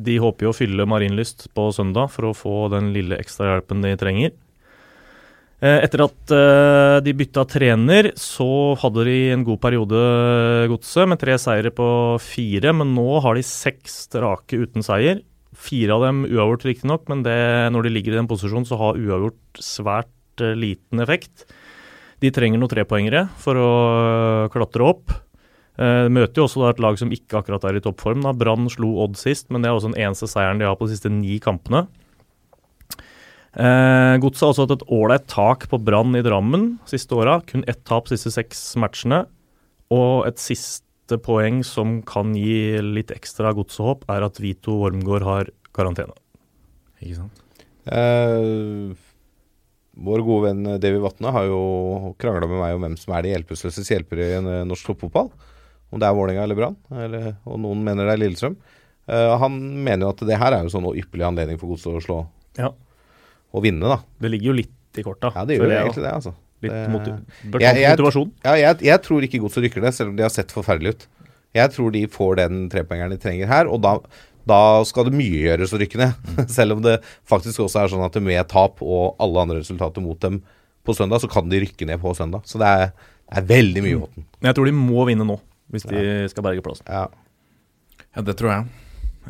de 0.00 0.18
håper 0.22 0.46
jo 0.46 0.52
å 0.52 0.56
fylle 0.56 0.86
Marienlyst 0.88 1.48
på 1.56 1.70
søndag 1.74 2.12
for 2.14 2.30
å 2.30 2.36
få 2.36 2.68
den 2.72 2.92
lille 2.94 3.18
ekstrahjelpen 3.20 3.82
de 3.84 3.96
trenger. 4.00 4.32
Eh, 5.60 5.82
Etter 5.84 6.06
at 6.06 6.32
eh, 6.32 6.98
de 7.04 7.12
bytta 7.16 7.44
trener, 7.48 8.10
så 8.16 8.74
hadde 8.80 9.04
de 9.08 9.16
en 9.34 9.44
god 9.44 9.60
periode, 9.60 9.98
Godset, 10.72 11.08
med 11.10 11.20
tre 11.20 11.36
seire 11.40 11.72
på 11.74 11.88
fire. 12.24 12.72
Men 12.76 12.94
nå 12.96 13.20
har 13.24 13.36
de 13.36 13.44
seks 13.44 14.06
strake 14.06 14.56
uten 14.62 14.86
seier. 14.86 15.20
Fire 15.60 15.98
av 15.98 16.06
dem 16.06 16.22
uavgjort, 16.30 16.64
riktignok, 16.70 17.08
men 17.12 17.24
det, 17.26 17.36
når 17.74 17.84
de 17.84 17.92
ligger 17.92 18.14
i 18.14 18.20
den 18.22 18.30
posisjonen, 18.30 18.68
så 18.68 18.78
har 18.80 19.00
uavgjort 19.00 19.60
svært 19.60 20.44
eh, 20.44 20.56
liten 20.56 21.04
effekt. 21.04 21.44
De 22.20 22.32
trenger 22.32 22.60
noen 22.60 22.72
trepoengere 22.72 23.26
for 23.40 23.56
å 23.60 23.70
klatre 24.52 24.88
opp. 24.88 25.12
Eh, 25.80 26.04
De 26.06 26.12
møter 26.12 26.42
jo 26.42 26.46
også 26.46 26.64
da 26.64 26.74
et 26.74 26.82
lag 26.84 26.98
som 27.00 27.12
ikke 27.14 27.40
akkurat 27.40 27.64
er 27.64 27.78
i 27.78 27.84
toppform. 27.84 28.22
da. 28.26 28.34
Brann 28.36 28.68
slo 28.72 28.92
Odd 29.04 29.16
sist, 29.16 29.48
men 29.50 29.62
det 29.62 29.70
er 29.70 29.78
også 29.78 29.92
den 29.94 30.02
eneste 30.02 30.28
seieren 30.28 30.60
de 30.60 30.68
har 30.68 30.76
på 30.76 30.88
de 30.88 30.96
siste 30.96 31.12
ni 31.12 31.40
kampene. 31.40 31.86
Uh, 33.50 34.14
Godset 34.22 34.44
har 34.44 34.52
også 34.52 34.64
hatt 34.68 34.76
et 34.76 34.90
ålreit 34.94 35.24
tak 35.26 35.64
på 35.72 35.80
Brann 35.82 36.14
i 36.14 36.22
Drammen 36.22 36.76
siste 36.86 37.16
åra. 37.16 37.40
Kun 37.48 37.64
ett 37.66 37.82
tap 37.88 38.06
de 38.06 38.18
siste 38.18 38.36
seks 38.36 38.62
matchene. 38.78 39.24
Og 39.90 40.28
et 40.28 40.38
siste 40.38 41.18
poeng 41.18 41.64
som 41.66 41.98
kan 42.06 42.36
gi 42.38 42.78
litt 42.84 43.10
ekstra 43.10 43.50
godsehåp, 43.56 44.04
er 44.12 44.22
at 44.22 44.38
Vito 44.38 44.76
Wormgård 44.84 45.26
har 45.26 45.50
karantene. 45.74 46.14
Ikke 47.00 47.24
sant? 47.24 47.46
Uh, 47.90 48.92
vår 49.98 50.22
gode 50.22 50.52
venn 50.52 50.76
Davy 50.78 51.00
Vatne 51.02 51.32
har 51.34 51.48
jo 51.48 52.12
krangla 52.20 52.46
med 52.46 52.60
meg 52.60 52.76
om 52.76 52.84
hvem 52.84 52.98
som 53.00 53.16
er 53.16 53.24
de 53.24 53.32
hjelpeløses 53.32 53.90
hjelpere 53.90 54.28
i 54.28 54.36
en, 54.36 54.50
norsk 54.68 54.92
toppfotball. 54.92 55.32
Om 55.90 55.98
det 55.98 56.06
er 56.06 56.14
Vålerenga 56.14 56.42
eller 56.46 56.54
Brann, 56.58 56.76
og 57.50 57.56
noen 57.58 57.80
mener 57.82 58.06
det 58.06 58.12
er 58.14 58.20
Lillestrøm. 58.22 58.56
Uh, 59.10 59.32
han 59.42 59.56
mener 59.82 60.06
jo 60.06 60.10
at 60.12 60.20
det 60.28 60.36
her 60.38 60.54
er 60.54 60.62
jo 60.62 60.70
sånn 60.70 60.84
ypperlig 60.94 61.26
anledning 61.26 61.58
for 61.58 61.72
Godset 61.72 61.96
å 61.98 62.02
slå 62.04 62.18
Ja. 62.60 62.68
og 63.52 63.64
vinne, 63.64 63.82
da. 63.90 63.96
Det 64.22 64.30
ligger 64.30 64.52
jo 64.52 64.58
litt 64.60 64.98
i 65.00 65.02
korta. 65.02 65.32
Ja, 65.34 65.44
det 65.44 65.56
gjør 65.58 65.68
jeg, 65.72 65.82
egentlig 65.88 66.04
det, 66.04 66.12
altså. 66.14 66.34
Litt 66.62 66.72
Det- 66.72 66.90
motiv 66.92 67.14
Jeg- 67.60 67.76
jeg- 67.80 67.96
motivasjon. 67.98 68.30
Ja, 68.44 68.54
jeg, 68.54 68.78
jeg 68.82 69.02
tror 69.02 69.22
ikke 69.26 69.40
Godset 69.40 69.64
rykker 69.64 69.80
det, 69.82 69.94
selv 69.94 70.10
om 70.10 70.16
de 70.16 70.22
har 70.22 70.30
sett 70.30 70.52
forferdelig 70.52 70.88
ut. 70.94 71.06
Jeg 71.54 71.70
tror 71.72 71.90
de 71.90 72.06
får 72.06 72.36
den 72.36 72.68
trepoengeren 72.70 73.10
de 73.10 73.16
trenger 73.18 73.46
her, 73.48 73.66
og 73.66 73.80
da, 73.82 73.98
da 74.46 74.84
skal 74.84 75.04
det 75.04 75.12
mye 75.14 75.42
gjøres 75.42 75.72
å 75.74 75.80
rykke 75.80 75.96
ned. 75.98 76.14
selv 76.48 76.72
om 76.76 76.82
det 76.82 77.00
faktisk 77.26 77.64
også 77.66 77.82
er 77.82 77.88
sånn 77.88 78.04
at 78.06 78.22
med 78.22 78.46
tap 78.48 78.78
og 78.80 79.16
alle 79.18 79.40
andre 79.42 79.58
resultater 79.58 80.00
mot 80.00 80.20
dem 80.20 80.42
på 80.86 80.94
søndag, 80.94 81.18
så 81.20 81.28
kan 81.28 81.48
de 81.48 81.58
rykke 81.66 81.84
ned 81.86 81.98
på 82.00 82.14
søndag. 82.14 82.44
Så 82.46 82.58
det 82.62 82.68
er, 82.68 82.92
det 83.26 83.38
er 83.42 83.48
veldig 83.56 83.82
mye 83.82 83.98
Håten. 84.04 84.24
Men 84.40 84.52
jeg 84.52 84.54
tror 84.54 84.66
de 84.66 84.72
må 84.72 85.06
vinne 85.08 85.26
nå, 85.26 85.40
hvis 85.70 85.86
de 85.88 86.04
skal 86.30 86.46
berge 86.46 86.62
plassen. 86.64 86.86
Ja. 86.90 87.08
Ja, 88.10 88.22
det 88.26 88.36
tror 88.40 88.50
jeg. 88.52 88.70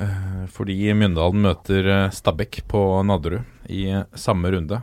Eh, 0.00 0.44
fordi 0.54 0.76
Mjøndalen 0.96 1.42
møter 1.44 1.88
eh, 1.90 2.14
Stabæk 2.14 2.62
på 2.70 2.80
Nadderud 3.06 3.42
i 3.72 3.88
eh, 3.90 4.06
samme 4.16 4.52
runde. 4.54 4.80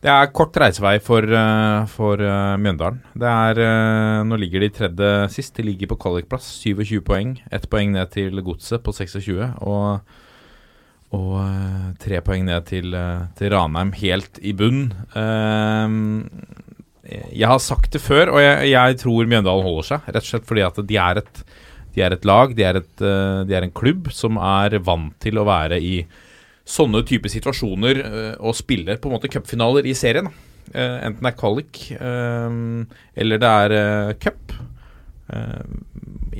Det 0.00 0.08
er 0.08 0.30
kort 0.32 0.56
reisevei 0.56 0.94
for, 1.04 1.26
for 1.92 2.22
Mjøndalen. 2.56 3.02
Det 3.12 3.28
er, 3.28 3.58
nå 4.24 4.38
ligger 4.40 4.62
de 4.64 4.70
tredje 4.72 5.10
sist. 5.28 5.52
De 5.58 5.66
ligger 5.66 5.90
på 5.90 5.98
kvalikplass, 6.00 6.46
27 6.62 7.02
poeng. 7.04 7.34
Ett 7.52 7.66
poeng 7.68 7.92
ned 7.92 8.08
til 8.14 8.40
Godset 8.40 8.80
på 8.80 8.94
26. 8.96 9.50
Og, 9.60 10.00
og 11.12 11.36
tre 12.00 12.22
poeng 12.24 12.48
ned 12.48 12.64
til, 12.72 12.96
til 13.36 13.52
Ranheim 13.52 13.92
helt 14.00 14.40
i 14.40 14.54
bunn. 14.56 14.86
Eh, 15.12 15.98
jeg 17.10 17.48
har 17.48 17.60
sagt 17.62 17.92
det 17.94 18.02
før, 18.02 18.34
og 18.34 18.42
jeg, 18.42 18.70
jeg 18.72 18.98
tror 19.02 19.28
Mjøndalen 19.28 19.66
holder 19.66 19.88
seg. 19.88 20.08
Rett 20.08 20.22
og 20.22 20.28
slett 20.28 20.48
fordi 20.48 20.64
at 20.66 20.80
de 20.86 20.98
er 21.00 21.20
et, 21.22 21.42
de 21.96 22.04
er 22.06 22.14
et 22.14 22.26
lag, 22.28 22.54
de 22.56 22.66
er, 22.66 22.80
et, 22.80 22.92
eh, 23.02 23.40
de 23.48 23.56
er 23.56 23.66
en 23.66 23.74
klubb 23.74 24.10
som 24.14 24.38
er 24.38 24.78
vant 24.86 25.14
til 25.22 25.40
å 25.40 25.46
være 25.48 25.80
i 25.82 26.04
sånne 26.70 27.02
type 27.08 27.30
situasjoner 27.32 28.02
eh, 28.04 28.34
og 28.38 28.56
spille 28.58 28.98
på 29.00 29.10
en 29.10 29.16
måte 29.16 29.30
cupfinaler 29.32 29.88
i 29.90 29.96
serien. 29.98 30.30
Eh, 30.70 30.96
enten 31.08 31.24
det 31.24 31.32
er 31.32 31.38
kvalik 31.40 31.82
eller 31.98 33.42
det 33.42 33.54
er 33.64 34.18
cup. 34.22 34.54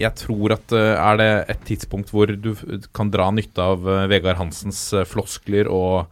Jeg 0.00 0.10
tror 0.18 0.54
at 0.54 0.72
er 0.74 1.18
det 1.18 1.30
et 1.52 1.60
tidspunkt 1.66 2.10
hvor 2.14 2.30
du 2.30 2.54
kan 2.96 3.10
dra 3.10 3.28
nytte 3.34 3.62
av 3.62 3.84
Vegard 4.10 4.38
Hansens 4.38 4.80
floskler 5.06 5.70
og, 5.70 6.10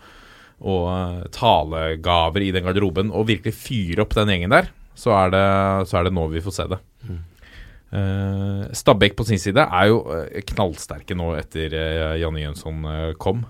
og 0.58 0.84
eh, 0.90 1.26
talegaver 1.34 2.44
i 2.44 2.52
den 2.54 2.66
garderoben 2.66 3.12
og 3.14 3.28
virkelig 3.30 3.54
fyre 3.54 4.04
opp 4.04 4.16
den 4.18 4.32
gjengen 4.32 4.54
der, 4.54 4.70
så 4.98 5.14
er 5.14 5.34
det, 5.34 5.44
så 5.90 6.00
er 6.00 6.08
det 6.08 6.14
nå 6.16 6.26
vi 6.32 6.42
får 6.42 6.56
se 6.56 6.70
det. 6.72 6.80
Uh, 7.88 8.68
Stabæk 8.76 9.14
på 9.16 9.24
sin 9.24 9.40
side 9.40 9.62
er 9.64 9.86
jo 9.88 10.02
eh, 10.12 10.42
knallsterke 10.50 11.14
nå 11.16 11.30
etter 11.38 11.72
uh, 11.72 12.18
Janne 12.20 12.42
Jønsson 12.42 12.84
uh, 12.84 13.12
kom. 13.20 13.46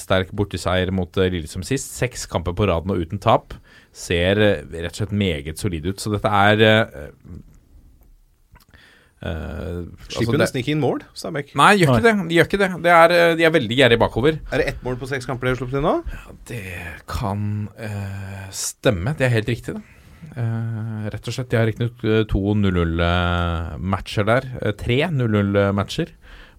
Sterk 0.00 0.30
borteseier 0.32 0.88
mot 0.96 1.18
uh, 1.18 1.26
Lillestrøm 1.28 1.64
sist. 1.66 1.90
Seks 1.92 2.22
kamper 2.30 2.54
på 2.56 2.68
raden 2.70 2.94
og 2.94 3.02
uten 3.02 3.20
tap. 3.20 3.52
Ser 3.92 4.38
rett 4.38 4.94
og 4.94 5.00
slett 5.02 5.12
meget 5.12 5.60
solid 5.60 5.90
ut. 5.90 6.00
Så 6.00 6.12
dette 6.14 6.30
er 6.30 6.86
eh, 9.22 9.30
eh, 9.30 9.84
Slipper 10.08 10.20
altså 10.20 10.32
det- 10.32 10.40
nesten 10.40 10.60
ikke 10.62 10.72
inn 10.74 10.82
mål, 10.82 11.00
Stabæk. 11.14 11.54
Nei, 11.54 11.76
gjør 11.78 11.94
ikke 11.94 12.06
det. 12.06 12.14
De 12.28 12.34
gjør 12.36 12.48
ikke 12.48 12.60
det. 12.62 12.70
det 12.82 12.92
er, 12.96 13.10
eh, 13.12 13.36
de 13.36 13.44
er 13.44 13.50
veldig 13.50 13.76
gjerrige 13.76 14.00
bakover. 14.00 14.40
Er 14.52 14.58
det 14.58 14.68
ett 14.68 14.82
mål 14.82 14.98
på 14.98 15.08
seks 15.08 15.26
kamper 15.26 15.46
de 15.46 15.54
har 15.54 15.60
sluppet 15.60 15.78
inn 15.78 15.86
nå? 15.86 16.04
Det 16.46 16.76
kan 17.06 17.68
uh, 17.78 18.50
stemme. 18.50 19.16
Det 19.16 19.26
er 19.26 19.34
helt 19.36 19.48
riktig, 19.48 19.74
det. 19.74 19.82
Uh, 20.36 21.08
rett 21.10 21.26
og 21.26 21.34
slett. 21.34 21.50
De 21.50 21.56
har 21.56 21.66
riktignok 21.66 22.28
to 22.28 22.40
0-0-matcher 22.54 24.26
der. 24.26 24.48
Tre 24.76 24.98
0-0-matcher 25.10 26.12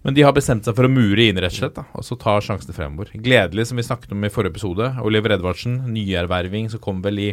Men 0.04 0.14
de 0.14 0.22
har 0.22 0.32
bestemt 0.34 0.64
seg 0.66 0.74
for 0.74 0.84
å 0.84 0.90
mure 0.90 1.22
inn, 1.22 1.38
rett 1.38 1.54
og 1.54 1.60
slett, 1.60 1.76
da, 1.76 1.84
og 1.94 2.02
så 2.02 2.18
ta 2.18 2.40
sjansene 2.42 2.74
fremover. 2.74 3.12
Gledelig, 3.14 3.68
som 3.68 3.78
vi 3.78 3.86
snakket 3.86 4.10
om 4.12 4.24
i 4.24 4.30
forrige 4.34 4.50
episode. 4.56 4.96
Oliver 5.00 5.36
Edvardsen, 5.36 5.78
nyerverving 5.94 6.68
som 6.70 6.82
kom 6.82 7.02
vel 7.02 7.20
i 7.22 7.30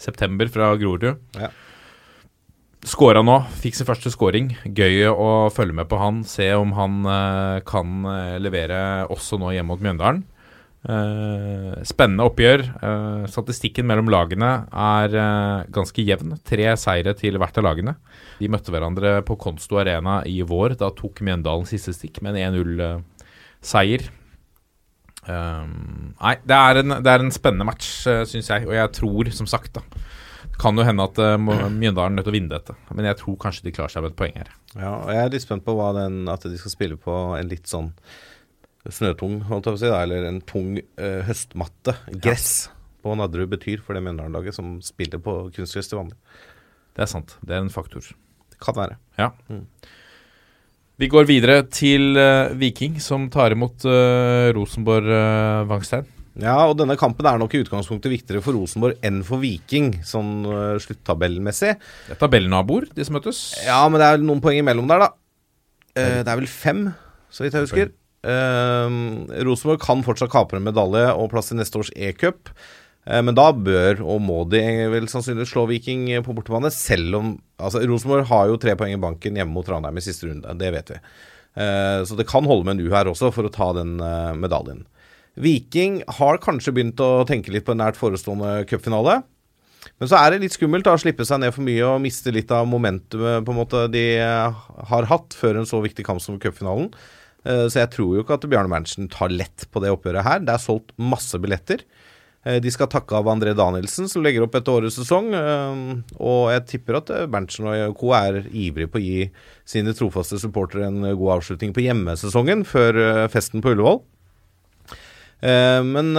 september 0.00 0.50
fra 0.50 0.72
Grorud. 0.80 1.20
Ja. 1.38 1.50
Skåra 2.88 3.20
nå, 3.20 3.34
fikk 3.60 3.76
sin 3.76 3.84
første 3.88 4.08
scoring. 4.08 4.54
Gøy 4.64 5.10
å 5.12 5.50
følge 5.52 5.76
med 5.76 5.88
på 5.90 5.98
han, 6.00 6.22
se 6.24 6.46
om 6.56 6.70
han 6.78 7.02
eh, 7.04 7.56
kan 7.68 8.06
eh, 8.08 8.36
levere 8.40 9.04
også 9.12 9.36
nå 9.40 9.50
hjemme 9.52 9.74
mot 9.74 9.82
Mjøndalen. 9.84 10.22
Eh, 10.88 11.74
spennende 11.84 12.24
oppgjør. 12.24 12.62
Eh, 12.80 13.26
statistikken 13.28 13.84
mellom 13.84 14.08
lagene 14.08 14.48
er 14.72 15.12
eh, 15.12 15.66
ganske 15.76 16.04
jevn. 16.06 16.38
Tre 16.40 16.70
seire 16.80 17.12
til 17.18 17.36
hvert 17.40 17.60
av 17.60 17.66
lagene. 17.68 17.94
De 18.40 18.48
møtte 18.48 18.72
hverandre 18.72 19.18
på 19.28 19.36
Konsto 19.44 19.76
Arena 19.82 20.22
i 20.24 20.38
vår. 20.40 20.78
Da 20.80 20.88
tok 20.96 21.20
Mjøndalen 21.26 21.68
siste 21.68 21.92
stikk 21.92 22.22
med 22.24 22.40
en 22.40 22.56
1-0-seier. 22.56 24.08
nei, 25.28 26.34
det 26.48 26.56
er, 26.56 26.80
en, 26.80 26.96
det 27.04 27.12
er 27.12 27.26
en 27.26 27.34
spennende 27.34 27.68
match, 27.68 27.92
uh, 28.08 28.24
syns 28.24 28.48
jeg. 28.48 28.64
Og 28.64 28.72
jeg 28.72 28.92
tror, 28.96 29.28
som 29.36 29.46
sagt, 29.52 29.76
da 29.76 29.84
kan 30.60 30.78
jo 30.78 30.84
hende 30.86 31.04
at 31.06 31.18
uh, 31.20 31.36
Mjøndalen 31.40 32.12
er 32.12 32.16
nødt 32.18 32.26
til 32.28 32.32
å 32.32 32.36
vinne 32.36 32.52
dette. 32.52 32.74
Men 32.92 33.08
jeg 33.08 33.18
tror 33.20 33.38
kanskje 33.42 33.66
de 33.66 33.74
klarer 33.76 33.92
seg 33.94 34.04
med 34.04 34.12
et 34.12 34.18
poeng 34.18 34.36
her. 34.36 34.50
Ja, 34.74 34.92
og 34.98 35.12
jeg 35.14 35.22
er 35.22 35.32
litt 35.34 35.44
spent 35.46 35.64
på 35.66 35.76
den, 35.96 36.20
at 36.32 36.44
de 36.46 36.60
skal 36.60 36.74
spille 36.74 36.98
på 37.00 37.14
en 37.36 37.50
litt 37.50 37.70
sånn 37.70 37.90
snøtung, 38.88 39.40
si, 39.76 39.88
eller 39.88 40.28
en 40.28 40.40
tung 40.48 40.76
uh, 40.80 41.20
høstmatte, 41.26 41.96
gress, 42.24 42.70
på 43.04 43.16
Nadderud 43.16 43.52
betyr 43.52 43.80
for 43.84 43.96
det 43.96 44.04
Mjøndalen-laget 44.04 44.56
som 44.56 44.76
spiller 44.84 45.20
på 45.24 45.36
kunstgress 45.56 45.88
til 45.88 46.02
vanlig. 46.02 46.18
Det 46.96 47.04
er 47.04 47.10
sant. 47.10 47.36
Det 47.40 47.56
er 47.56 47.64
en 47.64 47.72
faktor. 47.72 48.04
Det 48.52 48.60
kan 48.60 48.76
være. 48.76 48.98
Ja. 49.20 49.30
Mm. 49.48 49.64
Vi 51.00 51.08
går 51.08 51.28
videre 51.28 51.62
til 51.72 52.16
uh, 52.20 52.52
Viking, 52.60 53.00
som 53.00 53.30
tar 53.32 53.56
imot 53.56 53.88
uh, 53.88 54.52
Rosenborg 54.56 55.08
Vangstein. 55.70 56.08
Ja, 56.38 56.54
og 56.70 56.76
denne 56.78 56.94
kampen 56.98 57.26
er 57.26 57.40
nok 57.40 57.54
i 57.56 57.60
utgangspunktet 57.64 58.12
viktigere 58.12 58.42
for 58.44 58.54
Rosenborg 58.54 59.00
enn 59.06 59.18
for 59.26 59.42
Viking, 59.42 59.96
sånn 60.06 60.44
uh, 60.46 60.76
sluttabellmessig. 60.80 61.72
Det 62.06 62.14
er 62.14 62.20
tabellnaboer, 62.20 62.86
de 62.94 63.06
som 63.06 63.16
møtes. 63.18 63.40
Ja, 63.66 63.80
men 63.90 63.98
det 63.98 64.06
er 64.06 64.22
noen 64.22 64.42
poeng 64.44 64.60
imellom 64.60 64.86
der, 64.90 65.02
da. 65.02 65.10
Uh, 65.96 66.20
det 66.22 66.30
er 66.30 66.38
vel 66.38 66.46
fem, 66.50 66.84
så 67.34 67.42
vidt 67.42 67.56
jeg 67.58 67.66
husker. 67.66 67.90
Uh, 68.22 69.26
Rosenborg 69.48 69.82
kan 69.82 70.04
fortsatt 70.06 70.30
kapre 70.30 70.60
en 70.60 70.68
medalje 70.68 71.08
og 71.16 71.32
plass 71.32 71.50
i 71.50 71.58
neste 71.58 71.82
års 71.82 71.90
e-cup. 71.98 72.52
Uh, 73.08 73.18
men 73.26 73.34
da 73.34 73.48
bør 73.56 74.04
og 74.04 74.22
må 74.22 74.44
de 74.52 74.62
vel 74.92 75.10
sannsynligvis 75.10 75.50
slå 75.50 75.66
Viking 75.72 76.06
på 76.22 76.36
bortebane, 76.36 76.70
selv 76.74 77.18
om 77.18 77.34
Altså, 77.60 77.82
Rosenborg 77.90 78.30
har 78.30 78.46
jo 78.48 78.60
tre 78.62 78.72
poeng 78.78 78.94
i 78.94 79.02
banken 79.02 79.34
hjemme 79.36 79.52
mot 79.52 79.66
Ranheim 79.68 79.98
i 79.98 80.06
siste 80.06 80.30
runde, 80.30 80.54
det 80.56 80.70
vet 80.72 80.94
vi. 80.94 81.02
Så 82.08 82.16
det 82.16 82.24
kan 82.24 82.46
holde 82.48 82.64
med 82.64 82.78
en 82.78 82.86
U 82.86 82.94
her 82.94 83.10
også 83.10 83.28
for 83.36 83.44
å 83.44 83.50
ta 83.52 83.66
den 83.76 83.98
medaljen. 84.40 84.86
Viking 85.38 86.00
har 86.18 86.40
kanskje 86.42 86.74
begynt 86.74 87.00
å 87.00 87.26
tenke 87.28 87.52
litt 87.54 87.66
på 87.68 87.74
en 87.76 87.82
nært 87.84 87.98
forestående 88.00 88.64
cupfinale. 88.70 89.20
Men 90.00 90.10
så 90.10 90.18
er 90.18 90.34
det 90.34 90.42
litt 90.42 90.56
skummelt 90.56 90.84
da, 90.84 90.96
å 90.96 91.00
slippe 91.00 91.24
seg 91.24 91.40
ned 91.40 91.54
for 91.54 91.64
mye 91.64 91.86
og 91.86 92.02
miste 92.04 92.32
litt 92.34 92.50
av 92.52 92.66
momentumet 92.68 93.46
på 93.46 93.54
en 93.54 93.60
måte 93.60 93.86
de 93.92 94.04
har 94.20 95.08
hatt 95.08 95.36
før 95.36 95.60
en 95.60 95.68
så 95.68 95.80
viktig 95.84 96.04
kamp 96.04 96.20
som 96.24 96.38
cupfinalen. 96.40 96.90
Eh, 97.44 97.66
så 97.72 97.82
jeg 97.82 97.92
tror 97.94 98.14
jo 98.16 98.24
ikke 98.24 98.36
at 98.36 98.46
Bjarne 98.50 98.72
Berntsen 98.72 99.08
tar 99.12 99.32
lett 99.32 99.64
på 99.72 99.80
det 99.80 99.92
oppgjøret 99.94 100.26
her. 100.26 100.44
Det 100.44 100.52
er 100.52 100.64
solgt 100.66 100.92
masse 101.00 101.40
billetter. 101.40 101.84
Eh, 102.44 102.58
de 102.60 102.72
skal 102.72 102.90
takke 102.92 103.16
av 103.16 103.28
André 103.32 103.54
Danielsen, 103.56 104.08
som 104.08 104.24
legger 104.24 104.44
opp 104.44 104.56
etter 104.58 104.82
årets 104.82 105.00
sesong. 105.00 105.32
eh, 105.32 106.20
Og 106.20 106.52
jeg 106.52 106.66
tipper 106.74 107.00
at 107.00 107.12
Berntsen 107.32 107.68
og 107.70 107.96
co. 107.96 108.12
er 108.12 108.42
ivrig 108.52 108.90
på 108.92 109.00
å 109.00 109.04
gi 109.04 109.30
sine 109.64 109.96
trofaste 109.96 110.40
supportere 110.40 110.88
en 110.88 111.00
god 111.16 111.40
avslutning 111.40 111.72
på 111.72 111.84
hjemmesesongen 111.88 112.66
før 112.68 113.28
festen 113.32 113.64
på 113.64 113.72
Ullevål. 113.72 114.02
Men 115.40 116.12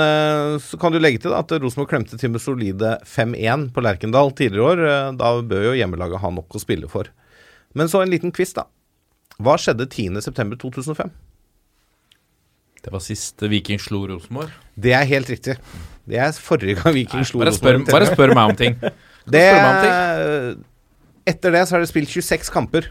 så 0.63 0.77
kan 0.81 0.93
du 0.93 0.97
legge 0.97 1.19
til 1.21 1.35
at 1.37 1.51
Rosenborg 1.61 1.91
klemte 1.91 2.17
til 2.17 2.31
med 2.33 2.41
solide 2.41 2.95
5-1 3.05 3.67
på 3.75 3.83
Lerkendal 3.85 4.31
tidligere 4.33 4.61
i 4.61 4.69
år. 4.71 5.17
Da 5.19 5.29
bør 5.45 5.67
jo 5.67 5.75
hjemmelaget 5.77 6.23
ha 6.23 6.31
nok 6.33 6.57
å 6.57 6.61
spille 6.63 6.89
for. 6.89 7.11
Men 7.77 7.91
så 7.91 8.01
en 8.01 8.09
liten 8.09 8.33
quiz, 8.33 8.55
da. 8.57 8.65
Hva 9.41 9.57
skjedde 9.61 9.85
10.9.2005? 9.89 11.13
Det 12.81 12.89
var 12.89 13.03
sist 13.05 13.41
Viking 13.45 13.79
slo 13.81 14.03
Rosenborg. 14.09 14.49
Det 14.73 14.93
er 14.97 15.05
helt 15.09 15.29
riktig. 15.29 15.57
Det 16.09 16.17
er 16.17 16.33
forrige 16.33 16.79
gang 16.79 16.95
Viking 16.97 17.25
slo 17.27 17.43
Rosenborg. 17.45 17.85
bare 17.91 18.09
spør 18.09 18.33
meg 18.37 18.51
om 18.51 18.57
ting. 18.57 18.77
Det, 19.31 19.41
etter 21.29 21.53
det 21.53 21.59
så 21.69 21.75
har 21.75 21.83
det 21.83 21.91
spilt 21.91 22.09
26 22.09 22.47
kamper. 22.49 22.87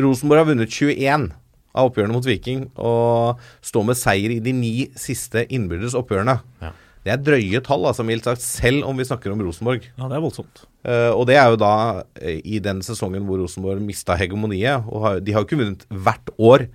Rosenborg 0.00 0.40
har 0.40 0.46
vunnet 0.48 0.72
21 0.72 1.26
av 1.72 1.90
oppgjørene 1.90 2.14
mot 2.16 2.26
Viking 2.28 2.66
og 2.76 3.42
stå 3.64 3.82
med 3.88 3.98
seier 3.98 4.36
i 4.36 4.40
de 4.44 4.54
ni 4.56 4.74
siste 4.98 5.46
innbyrdes 5.48 5.96
oppgjørene. 5.98 6.38
Ja. 6.62 6.72
Det 7.02 7.10
er 7.10 7.22
drøye 7.26 7.62
tall, 7.66 7.82
altså 7.88 8.04
mildt 8.06 8.28
sagt, 8.28 8.44
selv 8.44 8.86
om 8.86 9.00
vi 9.00 9.06
snakker 9.08 9.32
om 9.32 9.40
Rosenborg. 9.42 9.88
Ja, 9.96 10.06
det 10.06 10.18
er 10.18 10.22
voldsomt. 10.22 10.66
Uh, 10.86 11.10
og 11.10 11.26
det 11.30 11.34
er 11.38 11.50
jo 11.50 11.58
da 11.58 11.74
uh, 12.02 12.36
i 12.38 12.60
den 12.62 12.82
sesongen 12.86 13.26
hvor 13.26 13.42
Rosenborg 13.42 13.82
mista 13.82 14.14
hegemoniet. 14.18 14.86
Og 14.86 15.06
har, 15.06 15.18
de 15.24 15.34
har 15.34 15.42
jo 15.42 15.48
ikke 15.48 15.58
vunnet 15.64 15.82
hvert 15.90 16.30
år 16.38 16.68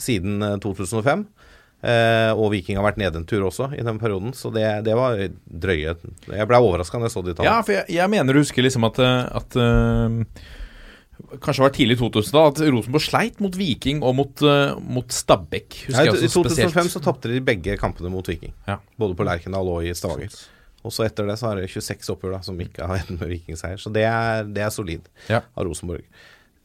siden 0.00 0.40
uh, 0.40 0.56
2005. 0.64 1.26
Eh, 1.78 2.32
og 2.34 2.48
Viking 2.50 2.74
har 2.74 2.82
vært 2.82 2.96
nede 2.98 3.20
en 3.20 3.26
tur 3.28 3.44
også 3.46 3.68
i 3.78 3.84
den 3.86 4.00
perioden, 4.02 4.32
så 4.34 4.50
det, 4.50 4.64
det 4.82 4.96
var 4.98 5.14
drøye 5.46 5.92
Jeg 5.94 6.46
ble 6.50 6.58
overraska 6.58 6.98
da 6.98 7.06
jeg 7.06 7.14
så 7.14 7.22
de 7.22 7.34
tallene. 7.36 7.52
Ja, 7.52 7.62
for 7.62 7.76
jeg, 7.76 7.84
jeg 7.94 8.10
mener 8.10 8.34
du 8.34 8.40
husker 8.40 8.66
liksom 8.66 8.88
at, 8.88 8.98
at 8.98 9.58
uh, 9.62 10.16
Kanskje 11.42 11.58
det 11.58 11.64
var 11.66 11.74
tidlig 11.76 11.96
2000 11.98 12.32
da 12.36 12.42
At 12.48 12.60
Rosenborg 12.72 13.02
sleit 13.04 13.40
mot 13.42 13.56
Viking 13.58 14.02
og 14.06 14.14
mot, 14.16 14.42
uh, 14.46 14.78
mot 14.80 15.08
Stabæk. 15.12 15.80
Ja, 15.90 16.04
I 16.06 16.12
2005 16.30 16.70
spesielt. 16.70 16.92
så 16.94 17.02
tapte 17.04 17.28
de 17.32 17.40
begge 17.44 17.74
kampene 17.80 18.10
mot 18.12 18.26
Viking. 18.28 18.54
Ja. 18.68 18.78
Både 18.98 19.14
på 19.18 19.26
Lerkendal 19.26 19.66
og 19.68 19.84
i 19.84 19.92
Stavanger. 19.98 20.30
Og 20.86 20.92
så 20.94 21.04
etter 21.08 21.26
det 21.26 21.34
så 21.40 21.50
har 21.50 21.58
det 21.58 21.66
26 21.68 22.12
oppgjør 22.14 22.36
da 22.36 22.40
som 22.46 22.58
ikke 22.62 22.86
har 22.86 23.00
endt 23.02 23.18
med 23.20 23.28
vikingseier. 23.34 23.80
Så 23.82 23.90
det 23.92 24.04
er, 24.06 24.44
det 24.46 24.62
er 24.62 24.70
solid 24.70 25.08
Ja. 25.28 25.42
av 25.58 25.66
Rosenborg. 25.66 26.04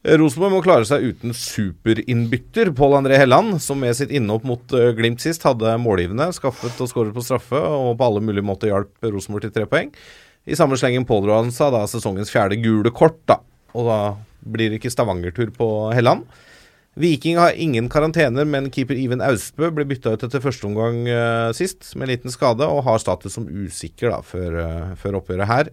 Eh, 0.04 0.14
Rosenborg 0.20 0.52
må 0.54 0.62
klare 0.62 0.86
seg 0.86 1.02
uten 1.10 1.32
superinnbytter 1.34 2.70
Pål 2.76 2.98
André 3.00 3.18
Helland, 3.18 3.58
som 3.62 3.80
med 3.80 3.96
sitt 3.96 4.12
innhopp 4.14 4.44
mot 4.46 4.72
eh, 4.76 4.92
Glimt 4.96 5.20
sist 5.24 5.42
hadde 5.46 5.74
målgivende, 5.82 6.30
skaffet 6.36 6.78
og 6.80 6.90
skåret 6.90 7.14
på 7.16 7.24
straffe, 7.24 7.58
og 7.58 7.96
på 7.98 8.06
alle 8.06 8.22
mulige 8.24 8.46
måter 8.46 8.70
hjalp 8.70 8.92
Rosenborg 9.10 9.46
til 9.48 9.54
tre 9.58 9.66
poeng. 9.70 9.90
I 10.46 10.56
samme 10.58 10.76
slengen 10.76 11.06
pådro 11.08 11.34
han 11.38 11.50
seg 11.54 11.72
da 11.72 11.84
sesongens 11.88 12.30
fjerde 12.32 12.58
gule 12.62 12.92
kort, 12.94 13.18
da. 13.28 13.38
Og 13.74 13.88
da 13.88 13.98
blir 14.44 14.76
ikke 14.76 14.92
Stavanger-tur 14.92 15.52
på 15.56 15.68
Helland. 15.96 16.26
Viking 17.00 17.40
har 17.40 17.56
ingen 17.58 17.88
karantener, 17.90 18.46
men 18.46 18.70
keeper 18.70 18.94
Iven 18.94 19.22
Austbø 19.24 19.72
ble 19.74 19.86
bytta 19.90 20.12
ut 20.14 20.24
etter 20.28 20.42
første 20.42 20.68
omgang 20.68 21.00
uh, 21.10 21.50
sist 21.56 21.90
med 21.96 22.06
en 22.06 22.12
liten 22.12 22.34
skade, 22.34 22.68
og 22.70 22.84
har 22.86 23.00
status 23.02 23.34
som 23.34 23.48
usikker 23.50 24.12
da, 24.14 24.20
før, 24.22 24.58
uh, 24.62 24.92
før 25.00 25.18
oppgjøret 25.18 25.50
her. 25.50 25.72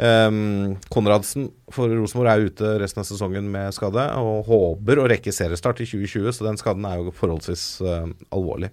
Um, 0.00 0.78
Konradsen 0.88 1.50
for 1.74 1.90
Rosenborg 1.92 2.30
er 2.30 2.46
ute 2.48 2.76
resten 2.80 3.02
av 3.02 3.08
sesongen 3.08 3.50
med 3.52 3.74
skade, 3.76 4.06
og 4.22 4.46
håper 4.46 5.02
å 5.02 5.08
rekke 5.10 5.34
seriestart 5.34 5.82
i 5.82 5.88
2020, 5.90 6.30
så 6.38 6.46
den 6.46 6.60
skaden 6.60 6.86
er 6.88 7.02
jo 7.02 7.16
forholdsvis 7.18 7.66
uh, 7.82 8.06
alvorlig. 8.30 8.70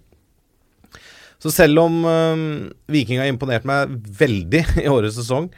Så 1.41 1.51
selv 1.53 1.83
om 1.83 1.99
eh, 2.09 2.39
Viking 2.89 3.19
har 3.21 3.29
imponert 3.29 3.67
meg 3.67 3.91
veldig 4.19 4.63
i 4.83 4.87
årets 4.89 5.19
sesong, 5.19 5.51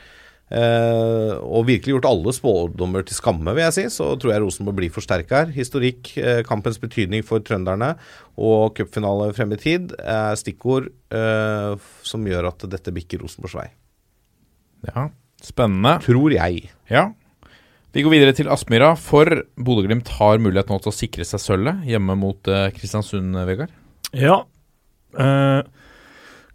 og 0.49 1.67
virkelig 1.67 1.93
gjort 1.93 2.07
alle 2.09 2.33
spådommer 2.33 3.03
til 3.05 3.17
skamme, 3.17 3.53
vil 3.53 3.67
jeg 3.67 3.75
si, 3.75 3.83
så 3.93 4.07
tror 4.17 4.33
jeg 4.33 4.41
Rosenborg 4.41 4.79
blir 4.79 4.93
forsterka 4.93 5.43
her. 5.43 5.53
Historikk, 5.53 6.09
eh, 6.17 6.41
kampens 6.47 6.79
betydning 6.81 7.21
for 7.25 7.43
trønderne 7.45 7.91
og 8.39 8.73
cupfinale 8.77 9.29
frem 9.37 9.53
i 9.53 9.59
tid 9.61 9.93
er 9.99 10.39
stikkord 10.39 10.89
eh, 11.13 11.75
som 12.01 12.25
gjør 12.25 12.49
at 12.49 12.65
dette 12.71 12.93
bikker 12.95 13.21
Rosenborgs 13.21 13.57
vei. 13.59 13.67
Ja, 14.89 15.09
spennende. 15.43 15.97
Tror 16.05 16.33
jeg. 16.33 16.69
Ja. 16.89 17.09
Vi 17.93 18.03
går 18.05 18.13
videre 18.13 18.35
til 18.37 18.49
Aspmyra, 18.53 18.93
for 18.97 19.25
Bodø-Glimt 19.57 20.11
har 20.19 20.41
mulighet 20.41 20.69
nå 20.69 20.77
til 20.81 20.91
å 20.91 20.93
sikre 20.93 21.25
seg 21.25 21.41
sølvet 21.41 21.85
hjemme 21.89 22.15
mot 22.17 22.49
eh, 22.49 22.69
Kristiansund, 22.75 23.37
Vegard. 23.49 23.73
Ja. 24.13 24.43
Eh, 25.17 25.61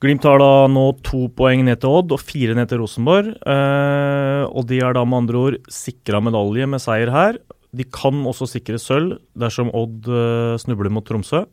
Glimt 0.05 0.27
har 0.29 0.37
da 0.37 0.67
nå 0.69 0.85
to 1.01 1.31
poeng 1.33 1.63
ned 1.65 1.81
til 1.81 1.95
Odd 1.97 2.11
og 2.13 2.21
fire 2.21 2.53
ned 2.59 2.69
til 2.69 2.83
Rosenborg. 2.83 3.31
Eh, 3.41 4.43
og 4.45 4.67
de 4.69 4.83
er 4.85 4.93
da 4.93 5.05
med 5.09 5.23
andre 5.23 5.41
ord 5.41 5.57
sikra 5.73 6.21
medalje 6.21 6.69
med 6.69 6.83
seier 6.85 7.13
her. 7.15 7.39
De 7.75 7.87
kan 7.89 8.21
også 8.29 8.51
sikre 8.51 8.77
sølv 8.77 9.17
dersom 9.41 9.73
Odd 9.73 10.11
eh, 10.13 10.59
snubler 10.61 10.93
mot 10.93 11.09
Tromsø. 11.09 11.47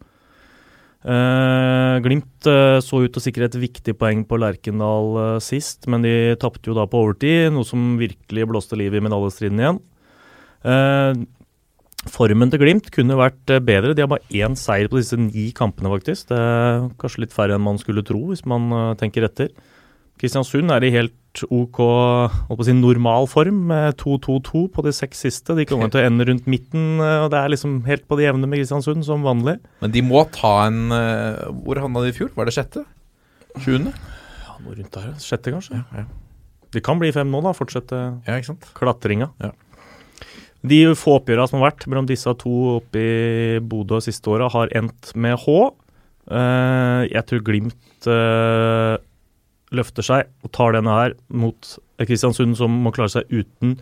Eh, 1.01 1.95
Glimt 2.03 2.49
eh, 2.51 2.77
så 2.83 2.99
ut 3.01 3.09
til 3.15 3.21
å 3.21 3.23
sikre 3.23 3.47
et 3.47 3.55
viktig 3.57 3.95
poeng 3.97 4.25
på 4.27 4.37
Lerkendal 4.43 5.15
eh, 5.23 5.37
sist, 5.41 5.87
men 5.87 6.03
de 6.03 6.35
tapte 6.41 6.69
jo 6.69 6.75
da 6.77 6.85
på 6.91 7.05
overtid, 7.05 7.53
noe 7.55 7.65
som 7.65 7.95
virkelig 8.01 8.49
blåste 8.51 8.75
liv 8.77 8.99
i 8.99 9.01
medaljestriden 9.07 9.63
igjen. 9.63 9.81
Formen 12.09 12.49
til 12.49 12.57
Glimt 12.63 12.87
kunne 12.93 13.17
vært 13.19 13.51
eh, 13.53 13.61
bedre. 13.61 13.93
De 13.93 14.01
har 14.01 14.09
bare 14.09 14.25
én 14.33 14.55
seier 14.57 14.89
på 14.89 14.97
disse 14.97 15.17
ni 15.19 15.51
kampene, 15.53 15.91
faktisk. 15.93 16.31
Det 16.31 16.37
er 16.39 16.87
kanskje 17.01 17.27
litt 17.27 17.35
færre 17.35 17.57
enn 17.57 17.65
man 17.65 17.77
skulle 17.81 18.01
tro, 18.05 18.23
hvis 18.31 18.41
man 18.49 18.71
eh, 18.73 18.93
tenker 18.97 19.27
etter. 19.27 19.51
Kristiansund 20.21 20.73
er 20.73 20.85
i 20.85 20.93
helt 20.93 21.43
OK 21.45 21.77
si, 22.65 22.73
normal 22.75 23.29
form, 23.29 23.61
med 23.69 23.99
2-2-2 24.01 24.63
på 24.73 24.85
de 24.85 24.95
seks 24.97 25.21
siste. 25.27 25.53
De 25.57 25.67
kommer 25.69 25.89
til 25.93 26.01
å 26.01 26.07
ende 26.09 26.25
rundt 26.25 26.49
midten, 26.49 26.97
eh, 26.97 27.19
og 27.21 27.29
det 27.33 27.37
er 27.37 27.53
liksom 27.53 27.77
helt 27.85 28.07
på 28.09 28.17
det 28.17 28.25
jevne 28.31 28.49
med 28.49 28.63
Kristiansund, 28.63 29.05
som 29.05 29.27
vanlig. 29.27 29.59
Men 29.85 29.93
de 29.93 30.05
må 30.05 30.25
ta 30.33 30.55
en 30.71 30.89
Hvor 31.61 31.85
havna 31.85 32.01
de 32.07 32.15
i 32.15 32.17
fjor? 32.17 32.33
Var 32.33 32.49
det 32.49 32.57
sjette? 32.57 32.87
Sjuende? 33.61 33.93
Ja, 34.41 34.57
Noe 34.65 34.79
rundt 34.79 34.97
der, 34.97 35.13
sjette 35.21 35.53
kanskje. 35.53 35.77
Ja, 35.83 36.01
ja. 36.01 36.09
De 36.71 36.81
kan 36.81 36.97
bli 36.97 37.11
fem 37.13 37.29
nå, 37.29 37.43
da. 37.45 37.51
Fortsette 37.53 37.97
ja, 38.25 38.41
klatringa. 38.77 39.27
Ja. 39.43 39.51
De 40.61 40.81
få 40.97 41.17
oppgjørene 41.17 41.49
som 41.49 41.59
har 41.59 41.71
vært 41.71 41.87
mellom 41.89 42.07
disse 42.09 42.31
to 42.41 42.51
oppe 42.77 43.01
i 43.01 43.61
Bodø 43.65 43.97
siste 44.03 44.29
åra, 44.29 44.49
har 44.53 44.69
endt 44.77 45.13
med 45.17 45.39
H. 45.41 45.55
Eh, 46.29 47.01
jeg 47.09 47.25
tror 47.29 47.43
Glimt 47.47 48.09
eh, 48.09 48.95
løfter 49.73 50.05
seg 50.05 50.29
og 50.45 50.53
tar 50.53 50.77
denne 50.77 50.93
her 50.99 51.17
mot 51.33 51.73
Kristiansund, 52.01 52.53
som 52.59 52.77
må 52.85 52.93
klare 52.93 53.13
seg 53.15 53.33
uten 53.33 53.79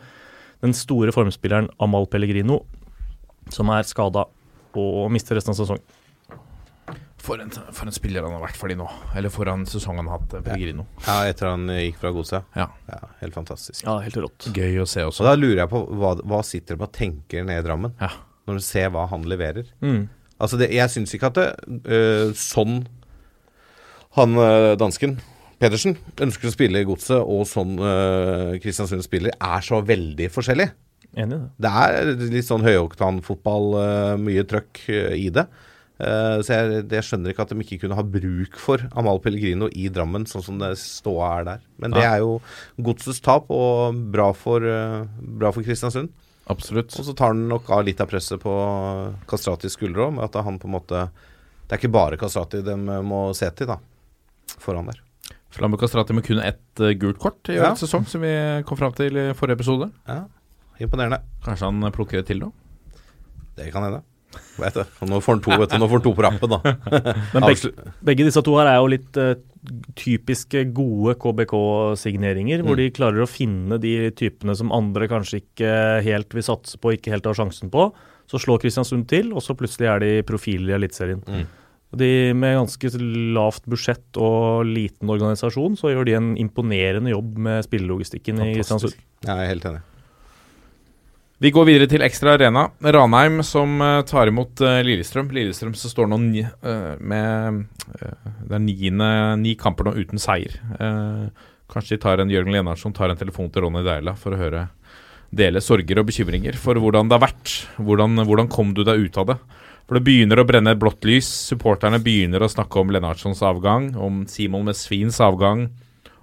den 0.64 0.76
store 0.76 1.12
formspilleren 1.16 1.70
Amal 1.84 2.08
Pellegrino, 2.12 2.62
som 3.52 3.72
er 3.76 3.88
skada 3.88 4.26
og 4.80 5.12
mister 5.12 5.36
resten 5.36 5.52
av 5.52 5.60
sesongen. 5.60 5.84
For 7.30 7.42
en, 7.44 7.52
for 7.78 7.86
en 7.90 7.94
spiller 7.94 8.26
han 8.26 8.34
har 8.34 8.42
vært 8.42 8.58
for 8.58 8.72
de 8.72 8.76
nå. 8.80 8.88
Eller 9.20 9.30
for 9.34 9.50
en 9.52 9.66
sesong 9.70 10.00
han 10.02 10.08
har 10.10 10.18
hatt, 10.20 10.34
eh, 10.40 10.44
Pellegrino. 10.48 10.88
Ja, 11.06 11.18
etter 11.30 11.52
han 11.52 11.68
eh, 11.70 11.84
gikk 11.88 12.00
fra 12.02 12.12
Godset. 12.16 12.48
Ja. 12.58 12.66
Helt 13.22 13.38
fantastisk. 13.38 13.84
Ja, 13.86 14.00
helt 14.02 14.18
rått. 14.18 14.48
Gøy 14.56 14.80
å 14.82 14.88
se 14.90 15.04
Og 15.06 15.12
også. 15.14 15.28
da 15.30 15.36
lurer 15.38 15.62
jeg 15.64 15.70
på 15.72 15.84
hva, 16.00 16.16
hva 16.26 16.40
sitter 16.48 16.80
de 16.80 16.88
og 16.88 16.94
tenker 16.98 17.46
nede 17.46 17.62
i 17.62 17.68
Drammen, 17.68 17.94
Ja. 18.02 18.10
når 18.50 18.58
du 18.60 18.66
ser 18.66 18.90
hva 18.96 19.06
han 19.12 19.28
leverer. 19.30 19.70
Mm. 19.86 20.08
Altså, 20.40 20.58
det, 20.58 20.72
jeg 20.74 20.90
syns 20.90 21.14
ikke 21.14 21.30
at 21.30 21.38
det 21.38 21.50
øh, 21.86 22.34
sånn 22.34 22.80
han 24.18 24.36
øh, 24.42 24.74
dansken 24.80 25.20
Pedersen 25.60 25.98
ønsker 26.24 26.48
å 26.50 26.54
spille 26.56 26.80
i 26.82 26.86
Godset, 26.88 27.20
og 27.20 27.44
sånn 27.46 27.74
øh, 27.84 28.54
Kristiansund 28.64 29.04
spiller, 29.04 29.34
er 29.44 29.66
så 29.66 29.82
veldig 29.84 30.30
forskjellig. 30.32 30.70
Enig 31.20 31.36
i 31.36 31.40
det. 31.42 31.50
Det 31.66 31.72
er 31.84 32.12
litt 32.32 32.48
sånn 32.48 32.64
høyoktanfotball, 32.64 33.68
øh, 33.82 34.14
mye 34.24 34.46
trøkk 34.48 34.80
øh, 34.96 35.18
i 35.20 35.28
det. 35.36 35.44
Eh, 36.00 36.38
så 36.48 36.54
jeg, 36.56 36.86
jeg 36.94 37.04
skjønner 37.04 37.34
ikke 37.34 37.44
at 37.44 37.50
de 37.52 37.60
ikke 37.66 37.82
kunne 37.82 37.98
ha 37.98 38.04
bruk 38.08 38.56
for 38.62 38.86
Amal 38.96 39.20
Pellegrino 39.24 39.68
i 39.76 39.90
Drammen, 39.92 40.24
sånn 40.32 40.46
som 40.46 40.60
det 40.62 40.72
ståa 40.80 41.32
er 41.42 41.48
der. 41.50 41.66
Men 41.82 41.92
det 41.96 42.06
er 42.08 42.22
jo 42.24 42.38
godsets 42.80 43.20
tap, 43.26 43.50
og 43.52 43.98
bra 44.14 44.30
for, 44.38 44.64
øh, 44.64 45.04
bra 45.42 45.52
for 45.56 45.66
Kristiansund. 45.68 46.14
Absolutt. 46.50 46.96
Og 46.98 47.06
så 47.06 47.14
tar 47.14 47.34
han 47.36 47.44
nok 47.52 47.68
av 47.76 47.84
litt 47.86 48.00
av 48.02 48.08
presset 48.10 48.40
på 48.42 48.54
Kastratis 49.30 49.76
skuldre 49.78 50.08
òg, 50.08 50.16
med 50.16 50.26
at 50.30 50.40
han 50.46 50.58
på 50.62 50.66
en 50.70 50.78
måte 50.80 51.04
Det 51.70 51.76
er 51.76 51.82
ikke 51.84 51.92
bare 51.94 52.18
Kastrati 52.18 52.64
de 52.66 52.74
må 53.06 53.20
se 53.38 53.46
til, 53.54 53.68
da, 53.70 53.76
foran 54.58 54.88
der. 54.90 55.04
Flambe 55.54 55.78
Kastrati 55.78 56.16
med 56.18 56.26
kun 56.26 56.40
ett 56.42 56.80
eh, 56.82 56.96
gult 56.98 57.20
kort 57.22 57.50
i 57.50 57.60
Ja. 57.60 57.76
sesong, 57.78 58.08
som 58.10 58.22
vi 58.22 58.32
kom 58.66 58.78
fram 58.80 58.94
til 58.98 59.14
i 59.18 59.28
forrige 59.38 59.60
episode. 59.60 59.92
Ja, 60.08 60.24
Imponerende. 60.80 61.20
Kanskje 61.44 61.68
han 61.70 61.84
eh, 61.84 61.92
plukker 61.94 62.20
et 62.24 62.26
til 62.32 62.40
nå? 62.40 62.50
Det 63.60 63.70
kan 63.74 63.84
hende. 63.84 64.02
Vet 64.60 64.76
du. 64.76 64.84
Nå 65.10 65.20
får 65.24 65.36
han 65.38 65.42
to, 65.46 65.52
vet 65.62 65.72
du. 65.72 65.78
Nå 65.82 65.88
får 65.90 66.00
han 66.00 66.06
to 66.06 66.14
på 66.18 66.26
rappen, 66.26 66.52
da. 66.54 66.74
Men 67.34 67.46
begge, 67.48 67.72
begge 68.06 68.28
disse 68.28 68.44
to 68.46 68.54
her 68.60 68.70
er 68.74 68.78
jo 68.82 68.90
litt 68.92 69.18
uh, 69.20 69.32
typiske 70.00 70.66
gode 70.76 71.16
KBK-signeringer, 71.22 72.62
hvor 72.66 72.76
Mm. 72.78 72.82
de 72.84 72.90
klarer 72.96 73.24
å 73.24 73.30
finne 73.30 73.80
de 73.82 74.12
typene 74.12 74.56
som 74.56 74.72
andre 74.76 75.08
kanskje 75.12 75.42
ikke 75.42 75.72
helt 76.06 76.34
vil 76.36 76.44
satse 76.46 76.78
på, 76.80 76.94
ikke 76.96 77.12
helt 77.16 77.26
har 77.26 77.34
sjansen 77.40 77.72
på. 77.74 77.90
Så 78.30 78.38
slår 78.44 78.62
Kristiansund 78.62 79.08
til, 79.10 79.32
og 79.34 79.42
så 79.42 79.56
plutselig 79.58 79.88
er 79.90 80.00
de 80.04 80.12
profiler 80.28 80.76
i 80.76 80.78
Eliteserien. 80.78 81.24
Mm. 81.26 81.48
De 81.98 82.34
Med 82.38 82.54
ganske 82.60 82.92
lavt 83.34 83.64
budsjett 83.66 84.18
og 84.22 84.62
liten 84.70 85.10
organisasjon, 85.10 85.74
så 85.80 85.90
gjør 85.90 86.06
de 86.06 86.14
en 86.20 86.28
imponerende 86.38 87.10
jobb 87.10 87.38
med 87.42 87.64
spillelogistikken 87.66 88.38
i 88.46 88.52
Kristiansund. 88.60 88.94
Ja, 89.26 89.40
jeg 89.42 89.48
er 89.48 89.54
helt 89.56 89.66
enig. 89.66 89.82
Vi 91.40 91.54
går 91.56 91.70
videre 91.70 91.88
til 91.88 92.04
Ekstra 92.04 92.34
Arena. 92.36 92.66
Ranheim 92.84 93.38
som 93.48 93.78
eh, 93.80 94.02
tar 94.04 94.28
imot 94.28 94.60
eh, 94.60 94.82
Lillestrøm. 94.84 95.30
Lillestrøm 95.32 95.72
som 95.80 95.92
står 95.94 96.10
nå 96.12 96.18
ni, 96.20 96.42
eh, 96.44 96.90
med 97.00 97.62
Det 97.88 98.58
er 98.58 98.64
niende, 98.66 99.08
ni 99.40 99.54
kamper 99.56 99.88
nå 99.88 99.94
uten 99.96 100.20
seier. 100.20 100.58
Kanskje 101.72 101.96
de 101.96 102.02
tar 102.04 102.20
en 102.20 102.34
Jørgen 102.34 102.52
Lenarsson 102.52 102.92
tar 102.92 103.14
en 103.14 103.22
telefon 103.22 103.48
til 103.54 103.64
Ronny 103.64 103.86
Deila 103.86 104.18
for 104.20 104.36
å 104.36 104.42
høre 104.42 104.66
dele 105.32 105.62
sorger 105.64 106.02
og 106.02 106.10
bekymringer 106.10 106.58
for 106.60 106.76
hvordan 106.76 107.08
det 107.08 107.16
har 107.16 107.24
vært. 107.30 107.56
Hvordan, 107.78 108.20
hvordan 108.28 108.52
kom 108.52 108.76
du 108.76 108.84
deg 108.84 109.08
ut 109.08 109.22
av 109.22 109.32
det? 109.32 109.40
For 109.88 109.96
det 109.96 110.04
begynner 110.10 110.44
å 110.44 110.48
brenne 110.50 110.76
et 110.76 110.82
blått 110.82 111.08
lys. 111.08 111.30
Supporterne 111.54 112.02
begynner 112.04 112.44
å 112.44 112.52
snakke 112.52 112.84
om 112.84 112.92
Lennartsons 112.92 113.46
avgang, 113.48 113.94
om 113.96 114.26
Simon 114.28 114.68
Mesvins 114.68 115.22
avgang, 115.24 115.70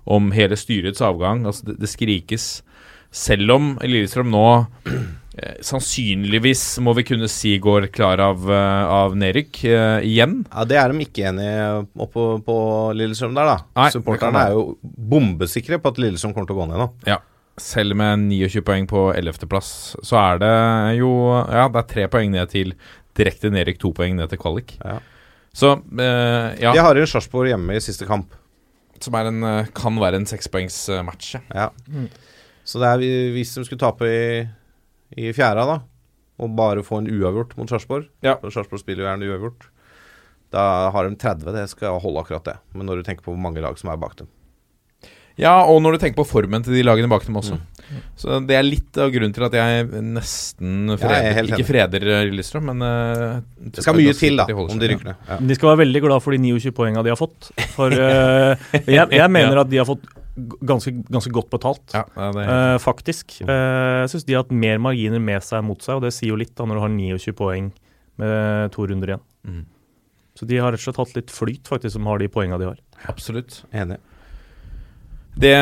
om 0.05 0.29
hele 0.37 0.61
styrets 0.61 1.01
avgang. 1.01 1.47
Altså 1.49 1.71
det, 1.71 1.81
det 1.81 1.95
skrikes. 1.95 2.51
Selv 3.17 3.53
om 3.55 3.69
Lillestrøm 3.81 4.29
nå 4.33 4.43
eh, 4.87 5.55
sannsynligvis, 5.65 6.65
må 6.85 6.93
vi 6.99 7.05
kunne 7.09 7.29
si, 7.33 7.55
går 7.63 7.89
klar 7.95 8.21
av, 8.21 8.45
eh, 8.53 8.91
av 8.99 9.17
nedrykk 9.17 9.63
eh, 9.71 10.09
igjen. 10.11 10.43
Ja, 10.51 10.67
Det 10.69 10.77
er 10.81 10.93
de 10.93 11.07
ikke 11.07 11.31
enige 11.31 11.71
oppe 12.07 12.27
på 12.45 12.57
Lillestrøm 12.99 13.37
der, 13.39 13.55
da. 13.55 13.57
Nei, 13.81 13.89
Supporterne 13.95 14.45
er 14.51 14.53
jo 14.59 14.67
bombesikre 14.85 15.81
på 15.81 15.95
at 15.95 16.03
Lillestrøm 16.03 16.37
kommer 16.37 16.51
til 16.51 16.59
å 16.59 16.61
gå 16.61 16.69
ned 16.73 16.83
nå. 16.85 16.91
Ja. 17.09 17.19
Selv 17.57 17.97
med 17.97 18.27
29 18.29 18.61
poeng 18.69 18.85
på 18.91 19.07
11.-plass, 19.17 19.71
så 20.05 20.19
er 20.21 20.41
det 20.43 20.55
jo 20.99 21.09
Ja, 21.33 21.71
det 21.73 21.81
er 21.81 21.93
tre 21.95 22.09
poeng 22.13 22.35
ned 22.35 22.51
til 22.53 22.75
direkte 23.17 23.49
nedrykk, 23.49 23.79
to 23.81 23.95
poeng 23.97 24.19
ned 24.19 24.29
til 24.29 24.41
kvalik. 24.43 24.75
Ja. 24.85 24.99
Så 25.57 25.71
eh, 25.81 26.51
ja, 26.61 26.75
De 26.77 26.83
har 26.85 27.01
en 27.01 27.09
Sarpsborg 27.09 27.49
hjemme 27.55 27.79
i 27.79 27.81
siste 27.81 28.05
kamp. 28.05 28.35
som 29.01 29.17
er 29.17 29.29
en, 29.31 29.43
eh, 29.45 29.67
kan 29.77 29.97
være 30.01 30.21
en 30.21 30.29
sekspoengsmatch. 30.29 31.35
Ja. 31.55 31.71
Mm. 31.89 32.11
Så 32.67 32.83
det 32.83 32.91
er 32.91 33.33
hvis 33.37 33.55
de 33.55 33.65
skulle 33.67 33.83
tape 33.83 34.09
i, 34.11 34.47
i 35.15 35.33
fjerde, 35.37 35.67
da, 35.69 35.81
og 36.43 36.57
bare 36.59 36.85
få 36.85 37.01
en 37.01 37.11
uavgjort 37.11 37.55
mot 37.59 37.71
Sarpsborg 37.71 38.09
Ja. 38.27 38.37
Sarpsborg 38.43 38.83
spiller 38.83 39.05
jo 39.05 39.11
gjerne 39.11 39.31
uavgjort. 39.31 39.69
Da 40.55 40.65
har 40.95 41.07
de 41.07 41.19
30, 41.19 41.53
det 41.55 41.69
skal 41.73 42.01
holde 42.03 42.23
akkurat 42.23 42.47
det. 42.47 42.57
Men 42.75 42.91
når 42.91 43.01
du 43.01 43.07
tenker 43.07 43.27
på 43.27 43.35
hvor 43.35 43.41
mange 43.41 43.63
lag 43.63 43.79
som 43.79 43.93
er 43.93 44.01
bak 44.01 44.19
dem. 44.19 44.31
Ja, 45.37 45.53
og 45.69 45.83
når 45.85 45.97
du 45.97 46.01
tenker 46.01 46.23
på 46.23 46.31
formen 46.31 46.63
til 46.65 46.73
de 46.79 46.83
lagene 46.87 47.11
bak 47.13 47.27
dem 47.27 47.37
også. 47.37 47.59
Så 48.17 48.39
det 48.49 48.57
er 48.57 48.65
litt 48.65 48.97
av 48.99 49.11
grunnen 49.13 49.35
til 49.37 49.45
at 49.47 49.57
jeg 49.59 49.85
nesten 50.01 50.89
jeg 50.89 50.97
er 50.97 51.03
freder, 51.03 51.35
helt 51.37 51.53
ikke 51.53 51.67
freder 51.69 52.07
eh, 52.09 52.23
Lillestrøm, 52.31 52.71
men 52.73 52.81
uh, 52.83 53.43
Det 53.69 53.85
skal 53.85 53.99
mye 54.01 54.15
til, 54.17 54.41
da, 54.41 54.47
de 54.49 54.57
om 54.57 54.81
de 54.81 54.89
rykker 54.91 55.11
ned. 55.11 55.27
Ja. 55.29 55.37
De 55.51 55.59
skal 55.59 55.71
være 55.75 55.83
veldig 55.85 56.03
glad 56.07 56.25
for 56.25 56.35
de 56.35 56.41
29 56.41 56.73
poengene 56.75 57.05
de 57.05 57.13
har 57.13 57.21
fått. 57.21 57.51
For 57.77 57.93
uh, 57.93 58.57
jeg, 58.97 59.05
jeg 59.13 59.29
mener 59.37 59.61
at 59.61 59.71
de 59.71 59.83
har 59.83 59.89
fått 59.89 60.09
ganske, 60.37 60.93
ganske 61.09 61.33
godt 61.33 61.51
betalt. 61.51 61.95
Ja, 61.95 62.05
ja, 62.17 62.33
det, 62.37 62.47
Eh, 62.47 62.79
faktisk. 62.83 63.41
Eh, 63.43 64.03
jeg 64.05 64.11
syns 64.13 64.27
de 64.27 64.37
har 64.37 64.45
hatt 64.45 64.53
mer 64.53 64.79
marginer 64.79 65.23
med 65.23 65.43
seg 65.43 65.65
mot 65.65 65.81
seg, 65.83 65.97
og 65.97 66.03
det 66.07 66.13
sier 66.15 66.35
jo 66.35 66.41
litt 66.41 66.55
da 66.57 66.67
når 66.67 66.77
du 66.77 66.85
har 66.85 66.93
29 66.93 67.37
poeng 67.37 67.73
med 68.21 68.73
to 68.73 68.87
runder 68.87 69.15
igjen. 69.15 69.25
Mm. 69.47 69.65
Så 70.37 70.47
de 70.49 70.59
har 70.61 70.73
rett 70.73 70.83
og 70.83 70.85
slett 70.85 71.01
hatt 71.01 71.17
litt 71.17 71.33
flyt, 71.33 71.65
faktisk, 71.69 71.95
som 71.97 72.07
har 72.07 72.21
de 72.21 72.29
poengene 72.29 72.61
de 72.61 72.69
har. 72.69 72.79
absolutt. 73.09 73.65
Enig. 73.73 73.99
Det 75.37 75.53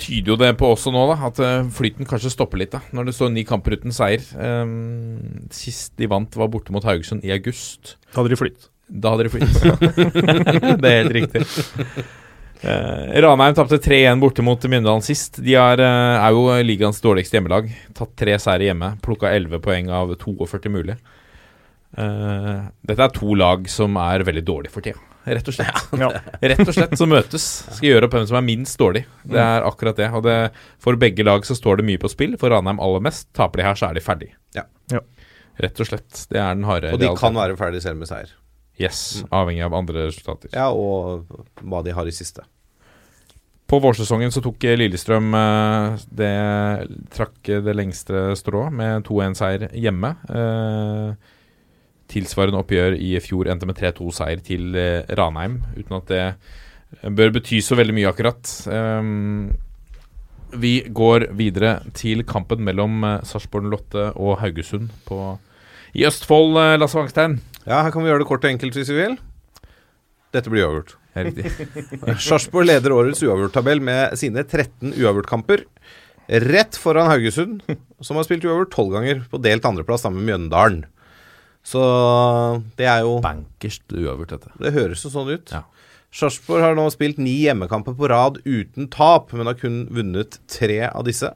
tyder 0.00 0.30
jo 0.32 0.36
det 0.40 0.54
på 0.56 0.70
også 0.72 0.88
nå, 0.94 1.02
da, 1.10 1.16
at 1.28 1.40
eh, 1.44 1.66
flyten 1.76 2.08
kanskje 2.08 2.32
stopper 2.32 2.60
litt. 2.60 2.72
da 2.72 2.80
Når 2.96 3.10
det 3.10 3.14
står 3.18 3.32
ni 3.34 3.44
kamper 3.44 3.76
uten 3.76 3.92
seier. 3.92 4.24
Um, 4.32 5.48
sist 5.52 5.92
de 6.00 6.08
vant, 6.08 6.36
var 6.40 6.48
borte 6.48 6.72
mot 6.72 6.84
Haugesund 6.84 7.24
i 7.24 7.34
august. 7.36 7.98
Da 8.08 8.22
hadde 8.22 8.32
de 8.32 8.40
flytt. 8.40 8.70
Da 8.88 9.12
hadde 9.12 9.28
de 9.28 9.32
flytt. 9.34 9.52
det 10.82 10.88
er 10.88 11.02
helt 11.02 11.16
riktig. 11.18 11.44
Eh, 12.62 13.20
Ranheim 13.22 13.54
tapte 13.54 13.78
3-1 13.78 14.18
borte 14.22 14.42
mot 14.42 14.58
Mjøndalen 14.66 15.04
sist. 15.06 15.38
De 15.44 15.54
er, 15.54 15.78
eh, 15.80 16.16
er 16.18 16.34
jo 16.34 16.48
ligaens 16.66 17.00
dårligste 17.04 17.38
hjemmelag. 17.38 17.68
Tatt 17.94 18.16
tre 18.18 18.34
seire 18.42 18.66
hjemme. 18.66 18.96
Plukka 19.04 19.30
11 19.30 19.60
poeng 19.62 19.90
av 19.94 20.14
42 20.18 20.68
mulig. 20.74 20.96
Eh, 21.96 22.58
dette 22.84 23.04
er 23.06 23.14
to 23.14 23.34
lag 23.38 23.68
som 23.70 23.96
er 23.96 24.24
veldig 24.26 24.42
dårlige 24.44 24.70
for 24.74 24.84
tida, 24.84 24.98
rett 25.26 25.48
og 25.48 25.54
slett. 25.56 25.86
Ja. 25.98 26.10
Rett 26.52 26.60
og 26.66 26.74
slett 26.76 26.96
som 27.00 27.08
møtes. 27.10 27.46
Skal 27.76 27.88
gjøre 27.92 28.08
opp 28.08 28.16
hvem 28.18 28.26
som 28.28 28.36
er 28.40 28.44
minst 28.46 28.78
dårlig. 28.80 29.04
Det 29.24 29.40
er 29.40 29.64
akkurat 29.66 29.96
det. 29.96 30.10
Og 30.12 30.22
det, 30.26 30.36
for 30.82 30.98
begge 31.00 31.24
lag 31.24 31.46
så 31.48 31.56
står 31.56 31.80
det 31.80 31.86
mye 31.88 32.02
på 32.02 32.10
spill. 32.12 32.36
For 32.40 32.52
Ranheim 32.52 32.80
aller 32.84 33.00
mest. 33.08 33.30
Taper 33.38 33.62
de 33.62 33.68
her, 33.70 33.78
så 33.78 33.88
er 33.90 33.94
de 33.98 34.04
ferdig. 34.04 34.30
Ja. 34.56 34.66
Ja. 34.92 35.00
Rett 35.58 35.80
og 35.80 35.88
slett. 35.88 36.26
Det 36.30 36.38
er 36.38 36.54
den 36.54 36.64
harde 36.68 36.92
Og 36.92 37.00
de 37.00 37.06
realiteten. 37.08 37.22
kan 37.22 37.34
være 37.40 37.56
ferdig 37.58 37.82
selv 37.82 37.98
med 38.02 38.10
seier. 38.10 38.30
Yes, 38.78 39.24
avhengig 39.34 39.64
av 39.66 39.74
andre 39.74 40.06
resultater. 40.06 40.52
Ja, 40.54 40.70
og 40.70 41.26
hva 41.66 41.82
de 41.82 41.94
har 41.96 42.06
i 42.06 42.14
siste. 42.14 42.46
På 43.68 43.82
vårsesongen 43.84 44.30
så 44.32 44.40
tok 44.40 44.64
Lillestrøm 44.80 45.34
eh, 45.36 46.04
det 46.16 46.36
trakk 47.12 47.50
det 47.66 47.74
lengste 47.74 48.30
strået 48.40 48.72
med 48.72 49.04
2-1-seier 49.04 49.66
hjemme. 49.76 50.14
Eh, 50.32 51.10
tilsvarende 52.08 52.62
oppgjør 52.62 52.96
i 52.96 53.10
fjor 53.20 53.50
endte 53.52 53.68
med 53.68 53.76
3-2-seier 53.76 54.40
til 54.46 54.72
eh, 54.78 55.02
Ranheim, 55.20 55.58
uten 55.76 55.98
at 55.98 56.08
det 56.14 57.12
bør 57.18 57.34
bety 57.34 57.58
så 57.60 57.76
veldig 57.76 57.98
mye, 57.98 58.08
akkurat. 58.08 58.48
Vi 60.56 60.72
går 60.88 61.26
videre 61.36 61.74
til 61.92 62.24
kampen 62.24 62.64
mellom 62.64 63.04
Sarpsborg 63.28 63.68
Lotte 63.68 64.06
og 64.16 64.38
Haugesund 64.40 64.88
på, 65.04 65.34
i 65.92 66.08
Østfold, 66.08 66.56
Lasse 66.80 66.96
Wangstein. 66.96 67.36
Ja, 67.68 67.82
her 67.84 67.92
kan 67.92 68.00
vi 68.04 68.08
gjøre 68.08 68.22
det 68.22 68.28
kort 68.30 68.44
og 68.46 68.50
enkelt 68.50 68.76
hvis 68.78 68.88
vi 68.88 68.96
vil. 69.02 69.18
Dette 70.32 70.52
blir 70.52 70.64
uavgjort. 70.64 70.94
Sarpsborg 72.28 72.68
leder 72.68 72.94
årets 72.94 73.20
uavgjorttabell 73.26 73.80
med 73.84 74.14
sine 74.20 74.44
13 74.44 74.94
uavgjortkamper. 74.94 75.64
Rett 76.48 76.76
foran 76.80 77.08
Haugesund, 77.08 77.62
som 78.04 78.18
har 78.20 78.26
spilt 78.26 78.44
uavgjort 78.44 78.72
tolv 78.72 78.94
ganger, 78.96 79.20
på 79.28 79.40
delt 79.44 79.64
andreplass 79.68 80.04
sammen 80.04 80.22
med 80.22 80.30
Mjøndalen. 80.30 80.84
Så 81.66 81.82
det 82.78 82.88
er 82.88 83.02
jo 83.04 83.18
Bankerst 83.24 83.84
uavgjort, 83.92 84.32
dette. 84.36 84.54
Det 84.62 84.72
høres 84.76 85.04
jo 85.04 85.12
sånn 85.12 85.32
ut. 85.32 85.52
Ja. 85.52 85.64
Sarpsborg 86.14 86.64
har 86.64 86.76
nå 86.78 86.86
spilt 86.92 87.18
ni 87.20 87.34
hjemmekamper 87.42 87.96
på 87.96 88.08
rad 88.08 88.40
uten 88.48 88.88
tap, 88.92 89.34
men 89.36 89.48
har 89.50 89.58
kun 89.60 89.82
vunnet 89.92 90.40
tre 90.48 90.86
av 90.88 91.04
disse. 91.08 91.34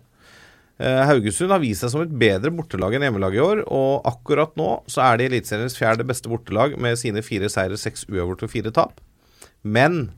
Eh, 0.82 1.02
Haugesund 1.06 1.52
har 1.54 1.60
vist 1.62 1.84
seg 1.84 1.92
som 1.92 2.02
et 2.02 2.14
bedre 2.18 2.50
bortelag 2.54 2.96
enn 2.96 3.04
hjemmelag 3.06 3.36
i 3.36 3.42
år, 3.42 3.60
og 3.70 4.06
akkurat 4.08 4.56
nå 4.58 4.68
så 4.90 5.04
er 5.04 5.20
de 5.20 5.28
Eliteseriens 5.28 5.76
fjerde 5.78 6.06
beste 6.08 6.30
bortelag 6.32 6.74
med 6.80 6.98
sine 6.98 7.22
fire 7.22 7.50
seire, 7.52 7.78
seks 7.78 8.02
uavgjort 8.10 8.42
og 8.48 8.50
fire 8.50 8.72
tap. 8.74 8.98
Men 9.62 10.08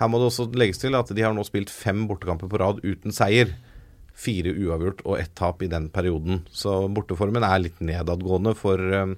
her 0.00 0.10
må 0.10 0.18
det 0.18 0.30
også 0.32 0.48
legges 0.58 0.82
til 0.82 0.96
at 0.98 1.12
de 1.14 1.22
har 1.22 1.36
nå 1.36 1.44
spilt 1.46 1.70
fem 1.70 2.08
bortekamper 2.10 2.50
på 2.50 2.58
rad 2.58 2.80
uten 2.82 3.14
seier. 3.14 3.52
Fire 4.20 4.50
uavgjort 4.50 5.04
og 5.04 5.20
ett 5.20 5.30
tap 5.38 5.62
i 5.62 5.70
den 5.70 5.86
perioden. 5.94 6.42
Så 6.50 6.88
borteformen 6.90 7.46
er 7.46 7.62
litt 7.62 7.78
nedadgående 7.78 8.56
for, 8.58 8.80
eh, 8.80 9.14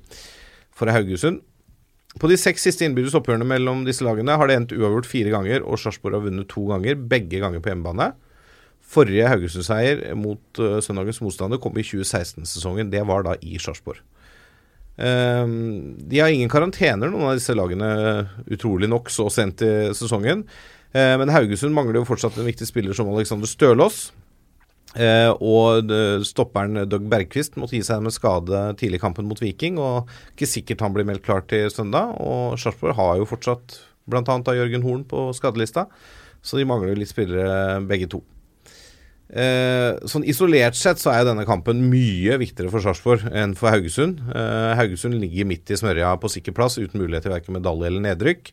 for 0.76 0.92
Haugesund. 0.92 1.40
På 2.20 2.28
de 2.28 2.36
seks 2.36 2.66
siste 2.66 2.84
innbyrdes 2.84 3.16
oppgjørene 3.16 3.48
mellom 3.48 3.86
disse 3.86 4.04
lagene 4.04 4.36
har 4.36 4.50
det 4.50 4.58
endt 4.58 4.76
uavgjort 4.76 5.08
fire 5.08 5.32
ganger, 5.32 5.64
og 5.64 5.80
Sarpsborg 5.80 6.18
har 6.18 6.26
vunnet 6.26 6.50
to 6.52 6.66
ganger, 6.68 7.00
begge 7.08 7.40
ganger 7.40 7.64
på 7.64 7.72
hjemmebane. 7.72 8.12
Forrige 8.92 9.28
Haugesund-seier 9.30 10.02
mot 10.18 10.60
uh, 10.60 10.78
søndagens 10.84 11.22
motstander 11.24 11.60
kom 11.62 11.78
i 11.80 11.84
2016-sesongen. 11.86 12.92
Det 12.92 13.04
var 13.08 13.24
da 13.26 13.38
i 13.40 13.56
Sarpsborg. 13.62 14.02
Ehm, 15.00 15.96
de 15.96 16.20
har 16.20 16.28
ingen 16.28 16.50
karantener, 16.52 17.08
noen 17.08 17.30
av 17.30 17.38
disse 17.38 17.54
lagene, 17.56 17.88
utrolig 18.52 18.90
nok, 18.92 19.08
så 19.12 19.30
sent 19.32 19.64
i 19.64 19.72
sesongen. 19.96 20.44
Uh, 20.92 21.14
men 21.16 21.32
Haugesund 21.32 21.72
mangler 21.72 22.02
jo 22.02 22.08
fortsatt 22.10 22.36
en 22.36 22.48
viktig 22.48 22.68
spiller 22.68 22.96
som 22.96 23.08
Alexander 23.12 23.48
Stølås. 23.48 24.10
Uh, 24.92 25.32
og 25.40 25.88
eh, 25.88 26.20
stopperen 26.28 26.82
Doug 26.84 27.06
Bergquist 27.08 27.54
måtte 27.56 27.78
gi 27.78 27.86
seg 27.86 28.02
med 28.04 28.12
skade 28.12 28.58
tidlig 28.76 28.98
i 28.98 29.00
kampen 29.00 29.24
mot 29.24 29.40
Viking. 29.40 29.78
Og 29.80 30.10
ikke 30.34 30.50
sikkert 30.50 30.84
han 30.84 30.92
blir 30.92 31.08
meldt 31.08 31.24
klar 31.24 31.46
til 31.48 31.70
søndag. 31.72 32.12
Og 32.20 32.60
Sarpsborg 32.60 32.98
har 32.98 33.16
jo 33.22 33.30
fortsatt 33.30 33.78
bl.a. 34.10 34.36
Jørgen 34.58 34.84
Horn 34.84 35.06
på 35.08 35.30
skadelista, 35.38 35.86
så 36.44 36.58
de 36.58 36.66
mangler 36.68 36.92
jo 36.92 37.00
litt 37.00 37.12
spillere 37.12 37.80
begge 37.88 38.10
to. 38.12 38.20
Eh, 39.32 39.96
sånn 40.04 40.26
Isolert 40.28 40.76
sett 40.76 41.00
så 41.00 41.08
er 41.08 41.22
jo 41.22 41.30
denne 41.30 41.46
kampen 41.48 41.86
mye 41.88 42.36
viktigere 42.42 42.68
for 42.72 42.84
Sarpsborg 42.84 43.24
enn 43.32 43.54
for 43.56 43.72
Haugesund. 43.72 44.20
Eh, 44.28 44.72
Haugesund 44.76 45.16
ligger 45.16 45.48
midt 45.48 45.72
i 45.72 45.78
smørja 45.80 46.12
på 46.20 46.30
sikker 46.34 46.52
plass 46.56 46.76
uten 46.76 47.00
mulighet 47.00 47.24
til 47.24 47.32
verken 47.32 47.56
medalje 47.56 47.88
eller 47.88 48.04
nedrykk. 48.10 48.52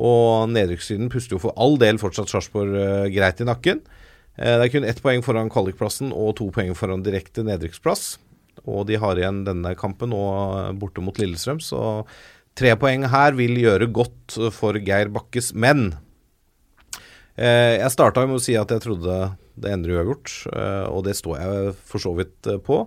Og 0.00 0.48
nedrykkssiden 0.50 1.10
puster 1.12 1.36
jo 1.36 1.42
for 1.44 1.54
all 1.60 1.76
del 1.78 2.00
fortsatt 2.00 2.32
Sarpsborg 2.32 2.72
eh, 2.80 3.10
greit 3.14 3.44
i 3.44 3.48
nakken. 3.48 3.84
Eh, 4.38 4.56
det 4.56 4.64
er 4.64 4.72
kun 4.72 4.88
ett 4.88 5.02
poeng 5.04 5.22
foran 5.26 5.52
kvalikplassen 5.52 6.14
og 6.14 6.38
to 6.40 6.48
poeng 6.54 6.72
foran 6.78 7.04
direkte 7.04 7.44
nedrykksplass. 7.46 8.16
Og 8.64 8.86
de 8.88 8.98
har 9.00 9.18
igjen 9.18 9.44
denne 9.46 9.74
kampen 9.78 10.10
nå 10.14 10.22
eh, 10.24 10.72
borte 10.78 11.04
mot 11.04 11.20
Lillestrøm, 11.20 11.60
så 11.62 12.02
tre 12.58 12.74
poeng 12.78 13.06
her 13.10 13.36
vil 13.38 13.58
gjøre 13.60 13.90
godt 13.92 14.38
for 14.54 14.78
Geir 14.80 15.12
Bakkes 15.14 15.52
menn. 15.52 15.90
Eh, 17.36 17.76
jeg 17.80 17.92
starta 17.92 18.24
med 18.26 18.38
å 18.38 18.42
si 18.42 18.54
at 18.58 18.70
jeg 18.70 18.82
trodde 18.82 19.34
det 19.60 19.72
ender 19.72 19.96
uavgjort, 19.96 20.36
eh, 20.52 20.86
og 20.90 21.04
det 21.06 21.16
står 21.18 21.40
jeg 21.40 21.74
for 21.86 22.02
så 22.02 22.14
vidt 22.18 22.50
eh, 22.50 22.60
på. 22.62 22.84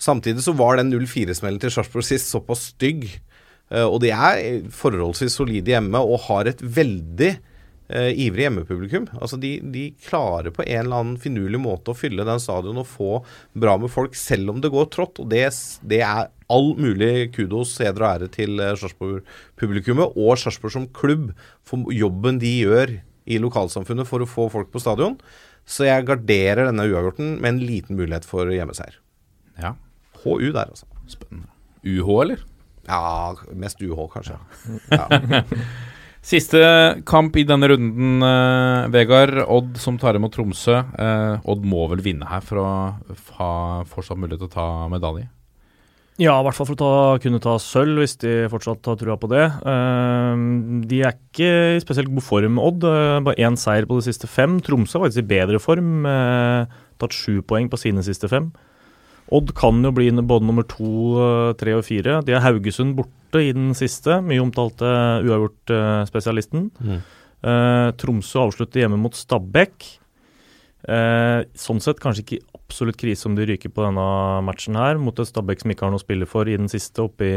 Samtidig 0.00 0.42
så 0.44 0.54
var 0.56 0.78
den 0.78 0.92
0-4-smellen 0.92 1.62
til 1.62 1.72
Sarpsborg 1.74 2.06
sist 2.06 2.30
såpass 2.32 2.70
stygg. 2.74 3.06
eh, 3.70 3.86
og 3.86 4.00
de 4.04 4.12
er 4.14 4.62
forholdsvis 4.74 5.38
solide 5.40 5.74
hjemme 5.74 5.98
og 6.02 6.26
har 6.28 6.50
et 6.50 6.62
veldig 6.62 7.30
eh, 7.32 8.10
ivrig 8.26 8.46
hjemmepublikum. 8.46 9.08
Altså 9.20 9.38
de, 9.40 9.56
de 9.74 9.86
klarer 10.06 10.54
på 10.54 10.66
en 10.66 10.80
eller 10.82 11.00
annen 11.00 11.20
finurlig 11.20 11.62
måte 11.62 11.94
å 11.94 11.98
fylle 11.98 12.26
den 12.26 12.42
stadion 12.42 12.82
og 12.82 12.90
få 12.90 13.22
bra 13.54 13.78
med 13.80 13.92
folk, 13.92 14.18
selv 14.18 14.54
om 14.54 14.60
det 14.62 14.72
går 14.74 14.90
trått. 14.94 15.22
Og 15.22 15.30
det, 15.32 15.46
det 15.82 16.02
er 16.04 16.28
all 16.52 16.74
mulig 16.76 17.32
kudos, 17.34 17.78
heder 17.80 18.04
og 18.04 18.10
ære 18.10 18.30
til 18.34 18.60
Sarpsborg-publikummet 18.60 20.18
og 20.20 20.38
Sarpsborg 20.38 20.76
som 20.76 20.90
klubb 20.94 21.32
for 21.66 21.90
jobben 21.94 22.42
de 22.42 22.58
gjør 22.60 22.98
i 23.24 23.40
lokalsamfunnet 23.40 24.08
for 24.08 24.20
å 24.20 24.28
få 24.28 24.50
folk 24.52 24.72
på 24.72 24.82
stadion. 24.82 25.16
Så 25.64 25.86
jeg 25.88 26.04
garderer 26.08 26.68
denne 26.68 26.84
uavgjorten 26.90 27.38
med 27.40 27.54
en 27.54 27.62
liten 27.64 27.96
mulighet 27.98 28.26
for 28.28 28.50
hjemmeseier. 28.52 28.98
Ja. 29.60 29.74
HU 30.24 30.50
der, 30.52 30.68
altså. 30.68 30.88
Spennende. 31.08 31.48
UH, 31.84 32.10
eller? 32.24 32.44
Ja, 32.88 33.34
mest 33.56 33.80
UH, 33.84 34.06
kanskje. 34.12 34.38
Ja. 34.92 35.52
Siste 36.24 36.60
kamp 37.04 37.34
i 37.36 37.44
denne 37.44 37.68
runden, 37.68 38.24
eh, 38.24 38.86
Vegard. 38.92 39.36
Odd 39.44 39.76
som 39.80 39.98
tar 40.00 40.16
imot 40.16 40.32
Tromsø. 40.32 40.78
Eh, 40.96 41.48
Odd 41.52 41.66
må 41.68 41.84
vel 41.92 42.00
vinne 42.04 42.28
her 42.30 42.44
for 42.44 42.62
å 42.62 42.68
ha 43.36 43.50
fortsatt 43.90 44.20
mulighet 44.20 44.40
til 44.46 44.48
å 44.48 44.54
ta 44.54 44.68
medalje? 44.92 45.28
Ja, 46.22 46.36
i 46.38 46.44
hvert 46.46 46.54
fall 46.54 46.68
for 46.68 46.76
å 46.76 46.78
ta, 46.78 46.90
kunne 47.24 47.40
ta 47.42 47.56
sølv, 47.58 47.98
hvis 47.98 48.14
de 48.22 48.34
fortsatt 48.52 48.86
har 48.86 48.98
trua 49.00 49.16
på 49.18 49.26
det. 49.32 49.48
Eh, 49.66 50.42
de 50.86 51.00
er 51.02 51.16
ikke 51.16 51.48
i 51.74 51.80
spesielt 51.82 52.12
god 52.12 52.22
form, 52.22 52.60
Odd. 52.62 52.86
Eh, 52.86 53.22
bare 53.26 53.42
én 53.42 53.58
seier 53.58 53.88
på 53.90 53.98
de 53.98 54.06
siste 54.06 54.30
fem. 54.30 54.60
Tromsø 54.62 55.00
var 55.00 55.08
faktisk 55.08 55.24
i 55.24 55.32
bedre 55.34 55.58
form. 55.58 56.06
eh, 56.06 56.70
tatt 57.02 57.10
sju 57.10 57.42
poeng 57.42 57.66
på 57.68 57.80
sine 57.82 58.04
siste 58.06 58.30
fem. 58.30 58.52
Odd 59.34 59.54
kan 59.58 59.82
jo 59.82 59.90
bli 59.90 60.12
både 60.12 60.46
nummer 60.46 60.62
to, 60.62 61.18
eh, 61.18 61.52
tre 61.58 61.74
og 61.74 61.82
fire. 61.82 62.22
De 62.22 62.32
har 62.32 62.46
Haugesund 62.46 62.94
borte 62.94 63.42
i 63.42 63.50
den 63.50 63.74
siste, 63.74 64.22
mye 64.22 64.38
omtalte 64.38 64.86
uavgjort-spesialisten. 65.26 66.70
Mm. 66.78 67.02
Tromsø 67.98 68.46
avslutter 68.46 68.86
hjemme 68.86 68.96
mot 68.96 69.12
Stabæk. 69.12 69.98
Eh, 70.84 71.44
sånn 71.56 71.80
sett 71.80 72.02
kanskje 72.02 72.24
ikke 72.24 72.42
absolutt 72.58 72.98
krise 73.00 73.28
om 73.28 73.36
de 73.38 73.46
ryker 73.48 73.72
på 73.72 73.84
denne 73.86 74.04
matchen 74.44 74.76
her, 74.76 75.00
mot 75.00 75.18
et 75.18 75.30
Stabæk 75.30 75.62
som 75.62 75.72
ikke 75.72 75.86
har 75.86 75.94
noe 75.94 76.02
å 76.02 76.04
spille 76.04 76.28
for 76.28 76.48
i 76.48 76.58
den 76.58 76.70
siste, 76.72 77.04
oppi 77.04 77.30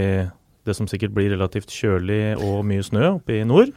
det 0.68 0.76
som 0.76 0.88
sikkert 0.90 1.14
blir 1.16 1.32
relativt 1.32 1.72
kjølig 1.72 2.36
og 2.44 2.66
mye 2.68 2.84
snø 2.84 3.14
oppe 3.16 3.40
i 3.40 3.46
nord. 3.48 3.72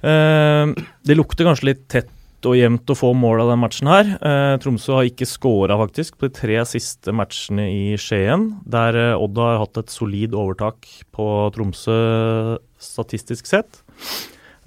Eh, 0.00 0.76
det 1.04 1.18
lukter 1.18 1.48
kanskje 1.48 1.70
litt 1.72 1.88
tett 1.92 2.12
og 2.46 2.56
jevnt 2.56 2.90
å 2.92 2.96
få 2.96 3.10
mål 3.16 3.42
av 3.42 3.50
den 3.52 3.60
matchen 3.62 3.90
her. 3.90 4.12
Eh, 4.14 4.54
Tromsø 4.62 4.98
har 4.98 5.08
ikke 5.08 5.28
skåra, 5.28 5.78
faktisk 5.80 6.18
på 6.18 6.28
de 6.28 6.36
tre 6.36 6.60
siste 6.68 7.14
matchene 7.16 7.66
i 7.72 7.96
Skien, 8.00 8.50
der 8.68 8.98
eh, 9.00 9.18
Odd 9.18 9.40
har 9.40 9.60
hatt 9.64 9.80
et 9.82 9.92
solid 9.92 10.36
overtak 10.36 10.88
på 11.16 11.26
Tromsø 11.56 11.98
statistisk 12.80 13.48
sett. 13.50 13.82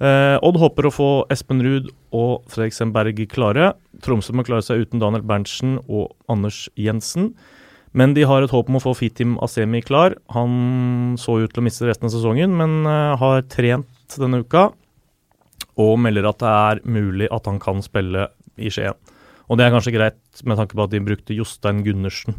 Eh, 0.00 0.36
Odd 0.40 0.56
håper 0.56 0.88
å 0.88 0.92
få 0.94 1.08
Espen 1.32 1.60
Ruud 1.60 1.90
og 2.16 2.46
Fredriksen 2.48 2.92
Berg 2.94 3.20
klare. 3.32 3.74
Tromsø 4.00 4.32
må 4.32 4.46
klare 4.48 4.64
seg 4.64 4.86
uten 4.86 5.02
Daniel 5.02 5.26
Berntsen 5.28 5.76
og 5.84 6.14
Anders 6.32 6.68
Jensen. 6.80 7.34
Men 7.92 8.14
de 8.14 8.24
har 8.24 8.44
et 8.44 8.52
håp 8.54 8.70
om 8.70 8.78
å 8.78 8.82
få 8.82 8.94
Fitim 8.96 9.34
Asemi 9.44 9.82
klar. 9.84 10.14
Han 10.32 11.16
så 11.20 11.40
ut 11.42 11.52
til 11.52 11.60
å 11.60 11.66
miste 11.66 11.88
resten 11.88 12.08
av 12.08 12.14
sesongen, 12.14 12.54
men 12.56 12.80
eh, 12.88 13.16
har 13.20 13.44
trent 13.52 14.16
denne 14.16 14.40
uka. 14.40 14.70
Og 15.80 15.96
melder 16.00 16.30
at 16.30 16.40
det 16.40 16.50
er 16.50 16.84
mulig 16.88 17.28
at 17.32 17.48
han 17.50 17.60
kan 17.60 17.84
spille 17.84 18.30
i 18.60 18.72
Skien. 18.72 18.96
Og 19.50 19.58
det 19.58 19.66
er 19.66 19.74
kanskje 19.74 19.96
greit 19.96 20.44
med 20.46 20.60
tanke 20.60 20.78
på 20.78 20.86
at 20.86 20.92
de 20.94 21.02
brukte 21.02 21.36
Jostein 21.36 21.82
Gundersen 21.84 22.38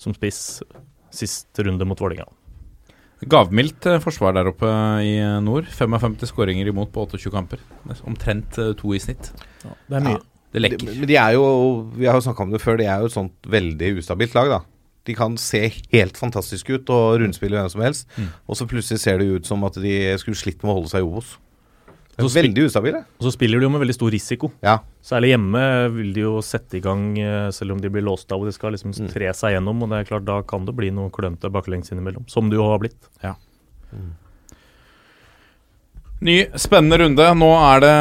som 0.00 0.14
spiss 0.16 0.62
sist 1.12 1.60
runde 1.60 1.84
mot 1.84 2.00
Vålerenga. 2.00 2.30
Gavmildt 3.30 3.86
eh, 3.86 4.00
forsvar 4.02 4.34
der 4.34 4.48
oppe 4.50 4.66
i 5.06 5.12
eh, 5.22 5.38
nord. 5.44 5.68
55 5.70 6.26
skåringer 6.32 6.66
imot 6.72 6.90
på 6.94 7.04
28 7.06 7.30
kamper. 7.34 7.60
Er 7.90 8.00
Omtrent 8.08 8.58
eh, 8.58 8.72
to 8.78 8.94
i 8.96 9.00
snitt. 9.02 9.30
Det 9.62 9.96
er 10.00 10.04
mye. 10.08 10.18
Det 10.52 10.60
De, 10.60 10.64
lekker. 10.66 10.90
men 10.98 11.08
de 11.08 11.16
er 11.16 11.32
jo, 11.38 11.44
vi 11.96 12.04
har 12.10 12.18
jo 12.18 12.24
snakka 12.26 12.42
om 12.44 12.50
det 12.52 12.60
før, 12.60 12.76
de 12.76 12.84
er 12.84 13.00
jo 13.00 13.08
et 13.08 13.14
sånt 13.14 13.46
veldig 13.48 13.92
ustabilt 14.02 14.34
lag, 14.36 14.50
da. 14.52 14.58
De 15.08 15.14
kan 15.18 15.34
se 15.40 15.62
helt 15.94 16.18
fantastiske 16.20 16.76
ut 16.76 16.90
og 16.92 17.20
rundspille 17.22 17.56
hvem 17.56 17.70
som 17.72 17.80
helst, 17.82 18.04
Mm. 18.18 18.28
og 18.46 18.58
så 18.58 18.66
plutselig 18.70 19.00
ser 19.00 19.18
det 19.18 19.30
ut 19.32 19.46
som 19.48 19.64
at 19.64 19.74
de 19.80 19.94
skulle 20.20 20.36
slitt 20.38 20.60
med 20.62 20.70
å 20.70 20.76
holde 20.76 20.90
seg 20.92 21.00
i 21.00 21.08
Obos. 21.08 21.38
Er 22.18 22.26
Så 22.26 22.34
Veldig 22.34 22.66
ustabile. 22.68 22.98
Og 23.18 23.24
så 23.24 23.32
spiller 23.32 23.58
de 23.58 23.64
jo 23.64 23.70
med 23.72 23.80
veldig 23.80 23.94
stor 23.96 24.10
risiko. 24.12 24.50
Ja. 24.62 24.78
Særlig 25.02 25.30
hjemme 25.32 25.62
vil 25.94 26.10
de 26.12 26.20
jo 26.26 26.34
sette 26.44 26.76
i 26.76 26.82
gang, 26.84 27.06
eh, 27.18 27.50
selv 27.56 27.72
om 27.72 27.80
de 27.80 27.88
blir 27.88 28.04
låst 28.04 28.30
av 28.32 28.42
og 28.42 28.46
de 28.50 28.52
skal 28.52 28.72
liksom 28.74 28.92
Mm. 28.92 29.08
tre 29.12 29.30
seg 29.32 29.54
gjennom. 29.56 29.82
Og 29.82 29.88
det 29.88 30.00
er 30.02 30.10
klart, 30.10 30.24
da 30.28 30.42
kan 30.42 30.66
det 30.66 30.76
bli 30.76 30.90
noe 30.90 31.08
klønete 31.10 31.50
baklengs 31.50 31.90
innimellom, 31.90 32.28
som 32.28 32.50
det 32.50 32.56
jo 32.60 32.68
har 32.68 32.78
blitt. 32.78 33.00
Ny, 36.22 36.36
spennende 36.54 36.98
runde. 37.00 37.24
Nå 37.34 37.48
er 37.74 37.80
det, 37.82 37.96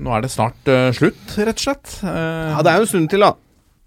nå 0.00 0.14
er 0.16 0.22
det 0.24 0.30
snart 0.32 0.70
uh, 0.72 0.88
slutt, 0.96 1.34
rett 1.36 1.58
og 1.58 1.64
slett. 1.66 1.98
Uh, 2.00 2.54
ja, 2.54 2.62
det 2.64 2.70
er 2.72 2.78
jo 2.80 2.86
en 2.86 2.92
stund 2.94 3.10
til, 3.12 3.20
da. 3.26 3.34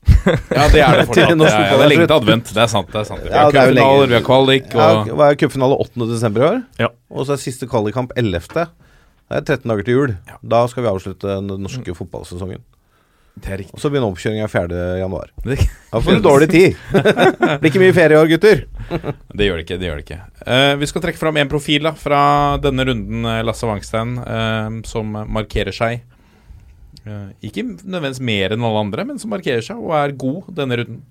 ja, 0.05 0.67
det 0.69 0.83
er 0.85 0.99
det 0.99 1.05
fortsatt. 1.09 1.31
Til 1.31 1.39
norsk 1.39 1.55
Ja, 1.55 1.63
ja, 1.65 1.77
det 1.79 1.85
er 1.87 1.89
lenge 1.89 2.05
til 2.05 2.17
advent. 2.19 2.51
Det 2.53 2.61
er 2.61 2.69
sant. 2.69 2.91
det 2.93 2.99
er 3.01 3.07
sant 3.09 3.23
Vi 3.25 3.31
har 3.33 3.39
ja, 3.39 3.47
er 3.47 3.71
cupfinaler, 3.71 4.11
vi 4.11 4.17
har 4.19 4.25
kvalik 4.27 4.67
Ja, 4.75 4.89
og 5.01 5.09
hva 5.17 5.31
er 5.31 5.39
cupfinale 5.41 5.79
8. 5.81 6.09
desember 6.11 6.43
i 6.43 6.49
år? 6.51 6.59
Ja. 6.83 6.91
Og 7.09 7.25
så 7.25 7.33
er 7.33 7.41
siste 7.41 7.65
kvalikkamp 7.71 8.13
11. 8.21 8.67
Det 9.25 9.41
er 9.41 9.45
13 9.57 9.71
dager 9.71 9.85
til 9.85 9.95
jul. 9.99 10.15
Da 10.45 10.61
skal 10.69 10.85
vi 10.85 10.91
avslutte 10.91 11.37
den 11.41 11.63
norske 11.65 11.95
fotballsesongen. 11.97 12.61
Det 13.35 13.51
er 13.51 13.59
riktig. 13.59 13.75
Og 13.75 13.81
så 13.83 13.89
begynner 13.91 14.13
oppkjøringa 14.13 14.47
4. 14.47 14.83
januar. 15.01 15.31
Da 15.91 16.01
får 16.03 16.17
du 16.17 16.23
dårlig 16.23 16.47
tid. 16.51 16.77
Blir 17.59 17.69
ikke 17.69 17.81
mye 17.81 17.95
ferie 17.95 18.15
i 18.15 18.19
år, 18.19 18.29
gutter. 18.31 18.65
det 19.35 19.47
gjør 19.47 19.59
det 19.59 19.65
ikke. 19.65 19.77
det 19.79 19.87
gjør 19.87 19.99
det 19.99 20.03
ikke 20.05 20.17
uh, 20.43 20.73
Vi 20.79 20.89
skal 20.91 21.03
trekke 21.05 21.19
fram 21.19 21.39
en 21.39 21.51
profil 21.51 21.87
da 21.87 21.93
fra 21.97 22.19
denne 22.61 22.85
runden, 22.87 23.25
eh, 23.31 23.41
Lasse 23.47 23.67
Wangstein, 23.67 24.17
uh, 24.19 24.77
som 24.87 25.15
markerer 25.25 25.75
seg. 25.75 26.03
Uh, 27.05 27.31
ikke 27.43 27.63
nødvendigvis 27.65 28.23
mer 28.27 28.55
enn 28.55 28.67
alle 28.67 28.83
andre, 28.87 29.07
men 29.07 29.21
som 29.21 29.31
markerer 29.33 29.63
seg 29.65 29.79
og 29.79 29.95
er 29.97 30.15
god 30.19 30.51
denne 30.59 30.79
runden. 30.83 31.01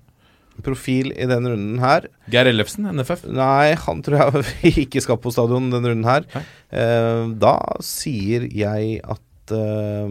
Profil 0.63 1.11
i 1.11 1.27
denne 1.27 1.51
runden 1.51 1.79
her. 1.83 2.07
Geir 2.31 2.47
Ellefsen, 2.47 2.87
NFF. 2.95 3.25
Nei, 3.35 3.75
han 3.81 4.03
tror 4.05 4.39
jeg 4.39 4.73
ikke 4.85 5.03
skal 5.03 5.19
på 5.21 5.33
stadion 5.35 5.71
denne 5.73 5.91
runden 5.91 6.07
her. 6.07 6.27
Eh, 6.71 7.25
da 7.41 7.55
sier 7.83 8.47
jeg 8.47 9.01
at 9.03 9.55
uh, 9.55 10.07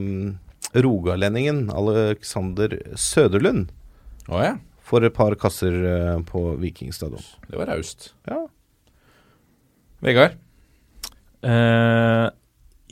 rogalendingen 0.75 1.67
Alexander 1.75 2.77
Søderlund 2.99 3.69
oh, 4.29 4.41
ja. 4.43 4.55
får 4.85 5.09
et 5.09 5.17
par 5.17 5.39
kasser 5.41 5.81
uh, 5.83 6.21
på 6.29 6.53
Viking 6.61 6.93
stadion. 6.95 7.25
Det 7.49 7.59
var 7.59 7.73
raust. 7.73 8.13
Ja. 8.29 8.45
Vegard. 10.05 10.37
Eh, 11.45 12.27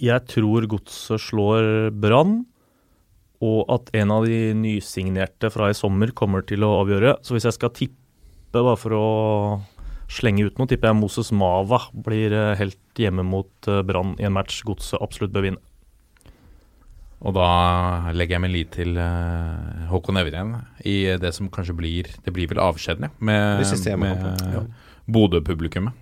jeg 0.02 0.28
tror 0.28 0.66
Godset 0.68 1.22
slår 1.22 1.90
Brann, 2.02 2.42
og 3.42 3.66
at 3.74 3.90
en 3.98 4.14
av 4.14 4.26
de 4.28 4.52
nysignerte 4.54 5.50
fra 5.50 5.72
i 5.72 5.76
sommer 5.76 6.12
kommer 6.14 6.44
til 6.46 6.62
å 6.62 6.76
avgjøre. 6.84 7.16
Så 7.26 7.34
hvis 7.34 7.48
jeg 7.48 7.56
skal 7.56 7.74
tippe, 7.74 7.98
bare 8.54 8.78
for 8.78 8.94
å 8.94 9.06
slenge 10.12 10.46
ut 10.46 10.60
noe, 10.60 10.68
tipper 10.70 10.90
jeg 10.90 11.00
Moses 11.00 11.32
Mava 11.34 11.80
blir 12.06 12.34
eh, 12.36 12.54
helt 12.60 13.00
hjemme 13.00 13.24
mot 13.26 13.68
eh, 13.70 13.82
Brann 13.86 14.14
i 14.20 14.28
en 14.28 14.34
match 14.36 14.60
Godset 14.68 15.00
absolutt 15.02 15.32
bør 15.34 15.48
vinne. 15.48 15.62
Og 17.22 17.34
da 17.36 17.48
legger 18.14 18.36
jeg 18.36 18.42
min 18.42 18.52
lit 18.54 18.72
til 18.74 18.96
eh, 18.98 19.82
Håkon 19.90 20.18
Evjen 20.20 20.56
i 20.86 20.96
det 21.22 21.30
som 21.36 21.50
kanskje 21.54 21.76
blir 21.78 22.08
Det 22.24 22.34
blir 22.34 22.50
vel 22.50 22.58
avskjeden, 22.62 23.06
ja. 23.06 23.12
Med, 23.22 23.62
med 24.02 24.56
ja. 24.56 24.64
Bodø-publikummet. 25.06 25.98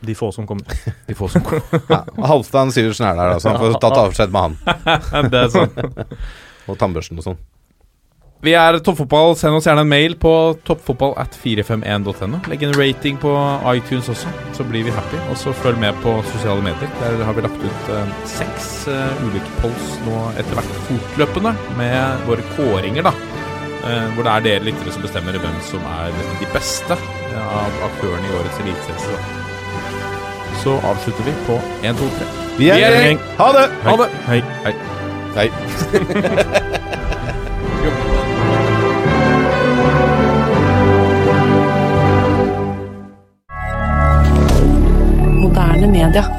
De 0.00 0.14
få 0.14 0.28
som 0.34 0.46
kommer. 0.46 0.66
De 1.08 1.14
få 1.18 1.26
som 1.30 1.42
kommer. 1.42 1.80
Ja, 1.90 2.04
Halvdan 2.30 2.70
Sivertsen 2.74 3.08
er 3.08 3.16
der, 3.18 3.32
altså. 3.34 3.48
så 3.48 3.54
han 3.54 3.64
får 3.64 3.80
tatt 3.82 4.02
avskjed 4.04 4.34
med 4.34 4.46
han. 4.46 4.60
Det 5.32 5.40
er 5.40 5.50
sant. 5.54 5.80
Og 6.68 6.76
tannbørsten 6.80 7.20
og 7.20 7.30
sånn. 7.30 7.40
Vi 8.44 8.52
er 8.54 8.76
Toppfotball. 8.86 9.34
Send 9.38 9.56
oss 9.58 9.66
gjerne 9.66 9.82
en 9.82 9.90
mail 9.90 10.14
på 10.20 10.30
toppfotball 10.66 11.16
at 11.18 11.34
451.no. 11.42 12.38
Legg 12.50 12.62
en 12.68 12.74
rating 12.78 13.18
på 13.18 13.32
iTunes 13.72 14.10
også, 14.12 14.30
så 14.54 14.66
blir 14.68 14.86
vi 14.86 14.94
happy. 14.94 15.18
Og 15.32 15.40
så 15.40 15.54
følg 15.58 15.80
med 15.82 15.98
på 16.04 16.12
sosiale 16.30 16.62
medier. 16.62 16.92
Der 17.00 17.24
har 17.26 17.34
vi 17.34 17.42
lagt 17.42 17.64
ut 17.64 17.90
eh, 17.96 18.12
seks 18.30 18.68
eh, 18.92 19.24
ulike 19.26 19.50
polls 19.58 19.88
nå 20.06 20.20
etter 20.38 20.54
hvert 20.54 20.78
fortløpende 20.86 21.56
med 21.80 22.22
våre 22.30 22.46
kåringer, 22.54 23.08
da. 23.10 23.14
Eh, 23.88 24.06
hvor 24.14 24.26
det 24.26 24.36
er 24.36 24.46
dere 24.46 24.68
lyttere 24.68 24.94
som 24.94 25.02
bestemmer 25.02 25.40
hvem 25.42 25.58
som 25.66 25.90
er 25.96 26.14
de 26.38 26.52
beste 26.54 27.00
av 27.42 27.82
aktørene 27.90 28.30
i 28.30 28.38
årets 28.38 28.62
eliteserie. 28.62 29.18
Så 30.62 30.78
avslutter 30.86 31.26
vi 31.26 31.34
på 31.46 31.58
1, 31.82 31.98
2, 31.98 32.12
3. 32.22 32.30
Vi 32.58 32.70
er 32.70 32.78
Vi 32.78 32.86
er 32.86 33.02
gjeng! 33.08 33.26
Ha 33.42 33.50
det! 33.58 33.66
Ha 33.86 33.98
det! 34.04 34.08
Hei. 34.30 35.07
Hei. 35.34 35.50
Moderne 45.40 45.86
media. 45.86 46.37